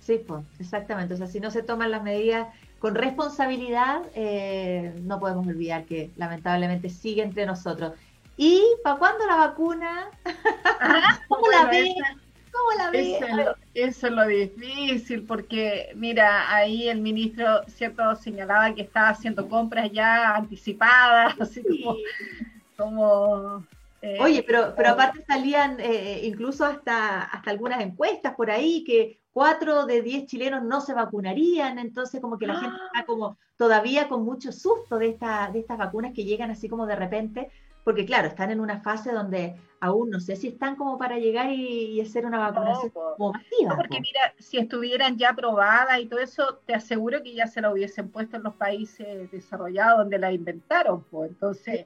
[0.06, 1.14] Sí, pues, exactamente.
[1.14, 2.46] O sea, si no se toman las medidas
[2.78, 7.94] con responsabilidad, eh, no podemos olvidar que lamentablemente sigue entre nosotros.
[8.36, 10.10] ¿Y para cuándo la vacuna?
[11.28, 11.94] ¿Cómo la ves?
[12.52, 13.18] ¿Cómo la ves?
[13.74, 19.90] Eso, es lo difícil, porque mira, ahí el ministro, cierto, señalaba que estaba haciendo compras
[19.90, 21.64] ya anticipadas, así
[22.76, 23.66] como
[24.02, 29.18] eh, Oye, pero, pero aparte salían eh, incluso hasta, hasta algunas encuestas por ahí que
[29.36, 34.08] cuatro de diez chilenos no se vacunarían, entonces como que la gente está como todavía
[34.08, 37.50] con mucho susto de, esta, de estas vacunas que llegan así como de repente,
[37.84, 41.50] porque claro, están en una fase donde aún no sé si están como para llegar
[41.52, 43.76] y, hacer una vacunación como masiva.
[43.76, 47.70] porque mira, si estuvieran ya aprobadas y todo eso, te aseguro que ya se la
[47.70, 51.84] hubiesen puesto en los países desarrollados donde la inventaron, pues entonces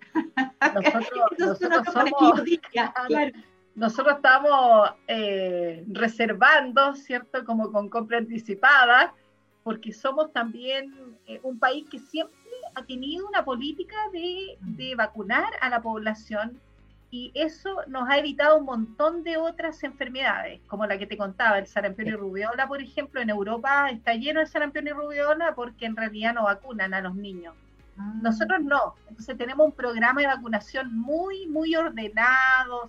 [1.37, 1.59] nosotros,
[1.93, 2.43] somos,
[3.81, 7.47] nosotros estamos eh, reservando, ¿cierto?
[7.47, 9.15] Como con compra anticipada,
[9.63, 10.93] porque somos también
[11.27, 12.37] eh, un país que siempre
[12.75, 16.61] ha tenido una política de, de, vacunar a la población
[17.11, 21.59] y eso nos ha evitado un montón de otras enfermedades, como la que te contaba,
[21.59, 25.87] el sarampión y rubiola, por ejemplo, en Europa está lleno de sarampión y rubiola porque
[25.87, 27.55] en realidad no vacunan a los niños.
[27.97, 28.13] Ah.
[28.21, 32.87] Nosotros no, entonces tenemos un programa de vacunación muy, muy ordenado,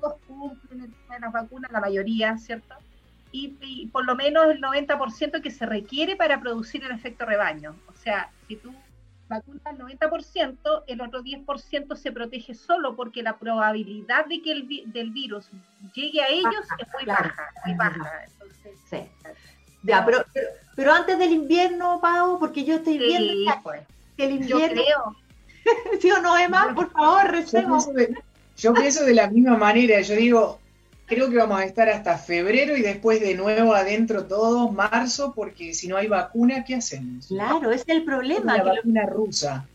[0.00, 2.74] todos cumplen las vacunas, la mayoría, ¿cierto?
[3.32, 7.76] Y, por lo menos el 90% que se requiere para producir el efecto rebaño.
[7.86, 8.74] O sea, si tú
[9.28, 14.92] vacunas el 90%, el otro 10% se protege solo porque la probabilidad de que el
[14.92, 15.48] del virus
[15.94, 18.24] llegue a ellos es muy baja, muy baja.
[18.26, 18.98] Entonces, sí.
[19.84, 20.24] Ya, pero,
[20.74, 23.82] pero, antes del invierno, Pau, porque yo estoy viendo pues,
[24.16, 24.66] que el invierno...
[24.66, 25.16] Yo creo.
[26.00, 26.74] ¿Sí o no, Emma?
[26.74, 27.88] Por favor, recemos.
[28.60, 30.58] Yo pienso de la misma manera, yo digo,
[31.06, 35.72] creo que vamos a estar hasta febrero y después de nuevo adentro todo, marzo, porque
[35.72, 37.28] si no hay vacuna, ¿qué hacemos?
[37.28, 38.58] Claro, es el problema.
[38.58, 39.66] La vacuna rusa.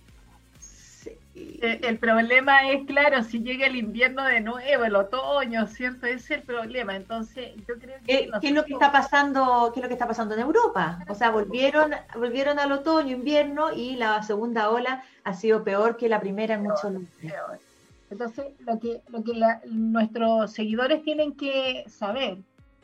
[1.33, 6.05] Eh, el problema es, claro, si llega el invierno de nuevo, el otoño, ¿cierto?
[6.05, 6.95] Ese es el problema.
[6.95, 8.13] Entonces, yo creo que...
[8.13, 10.99] Eh, ¿Qué, es lo que está pasando, ¿Qué es lo que está pasando en Europa?
[11.09, 16.07] O sea, volvieron, volvieron al otoño, invierno, y la segunda ola ha sido peor que
[16.07, 17.64] la primera en muchos lugares.
[18.09, 19.33] Entonces, lo que, lo que
[19.65, 22.37] nuestros seguidores tienen que saber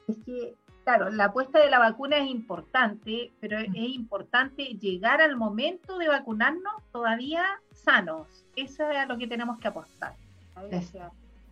[0.07, 5.37] es que, claro, la apuesta de la vacuna es importante, pero es importante llegar al
[5.37, 8.27] momento de vacunarnos todavía sanos.
[8.55, 10.15] Eso es a lo que tenemos que apostar.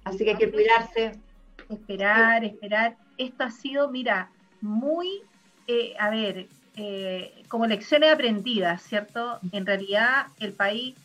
[0.03, 1.11] Así que hay que cuidarse.
[1.69, 2.97] Esperar, esperar.
[3.17, 5.21] Esto ha sido, mira, muy,
[5.67, 9.39] eh, a ver, eh, como lecciones aprendidas, ¿cierto?
[9.51, 10.95] En realidad el país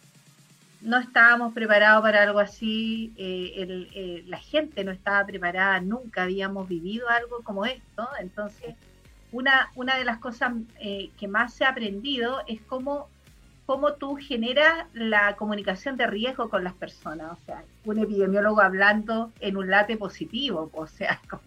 [0.85, 6.69] no estábamos preparados para algo así, eh, eh, la gente no estaba preparada, nunca habíamos
[6.69, 8.75] vivido algo como esto, entonces
[9.33, 13.09] una, una de las cosas eh, que más se ha aprendido es cómo
[13.67, 17.33] cómo tú generas la comunicación de riesgo con las personas.
[17.33, 21.21] O sea, un epidemiólogo hablando en un late positivo, o sea,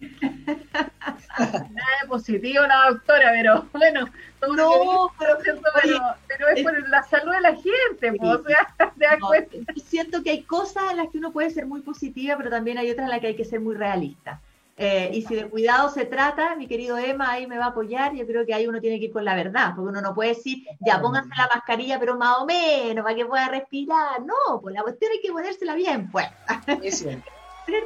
[1.38, 4.06] nada de positivo la doctora, pero bueno,
[4.56, 5.38] no, pero,
[6.28, 9.72] pero, es, por la salud de la gente, o sea, te das cuenta.
[9.84, 12.90] Siento que hay cosas en las que uno puede ser muy positiva, pero también hay
[12.90, 14.40] otras en las que hay que ser muy realista.
[14.80, 18.14] Eh, y si de cuidado se trata, mi querido Emma ahí me va a apoyar,
[18.14, 20.30] yo creo que ahí uno tiene que ir con la verdad, porque uno no puede
[20.30, 24.20] decir, ya pónganse la mascarilla, pero más o menos, para que pueda respirar.
[24.20, 26.26] No, pues la cuestión hay que ponérsela bien, pues.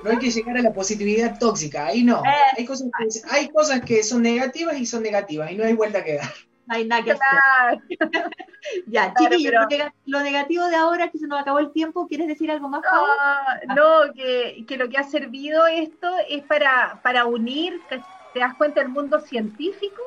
[0.04, 2.22] No hay que llegar a la positividad tóxica, ahí no.
[2.56, 6.04] Hay, cosas que, hay cosas que son negativas y son negativas, y no hay vuelta
[6.04, 6.30] que dar.
[6.66, 7.82] No hay nada que hacer.
[8.86, 9.54] ya, chiquillos,
[10.06, 12.82] lo, negativo de ahora que se nos acabó el tiempo, ¿quieres decir algo más?
[12.90, 18.80] Ah, no, que, lo que ha servido esto es para, para unir, te das cuenta,
[18.80, 20.02] el mundo científico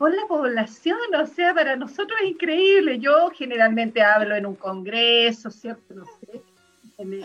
[0.00, 2.98] con la población, o sea, para nosotros es increíble.
[2.98, 5.92] Yo generalmente hablo en un congreso, ¿cierto?
[5.94, 6.42] No sé,
[6.96, 7.20] en,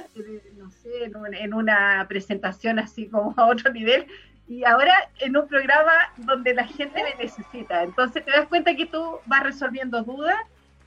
[0.58, 4.08] no sé, en, una presentación así como a otro nivel,
[4.48, 7.84] y ahora en un programa donde la gente me necesita.
[7.84, 10.38] Entonces te das cuenta que tú vas resolviendo dudas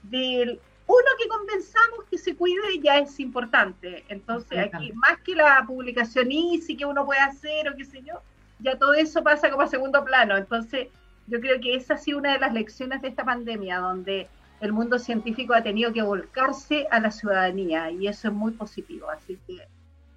[0.03, 4.05] del uno que convenzamos que se cuide ya es importante.
[4.09, 8.23] Entonces aquí, más que la publicación easy que uno puede hacer o qué sé yo,
[8.61, 10.37] ya todo eso pasa como a segundo plano.
[10.37, 10.89] Entonces
[11.27, 14.29] yo creo que esa ha sido una de las lecciones de esta pandemia, donde
[14.61, 19.11] el mundo científico ha tenido que volcarse a la ciudadanía y eso es muy positivo.
[19.11, 19.67] Así que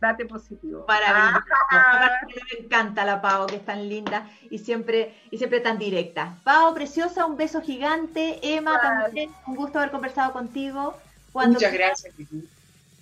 [0.01, 0.83] date positivo.
[0.87, 1.45] Maravilloso.
[1.69, 2.19] Ah.
[2.25, 6.35] Me encanta la Pau, que es tan linda y siempre, y siempre tan directa.
[6.43, 8.39] Pau, preciosa, un beso gigante.
[8.41, 10.97] Emma, también, un gusto haber conversado contigo.
[11.33, 12.13] Muchas gracias,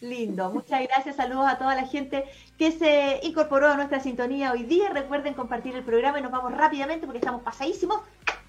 [0.02, 2.24] Lindo, muchas gracias, saludos a toda la gente
[2.58, 4.90] que se incorporó a nuestra sintonía hoy día.
[4.90, 8.02] Recuerden compartir el programa y nos vamos rápidamente porque estamos pasadísimos.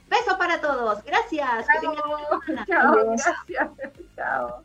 [0.09, 1.67] Besos para todos, gracias.
[2.69, 3.37] Chao, gracias.
[4.15, 4.63] Chao.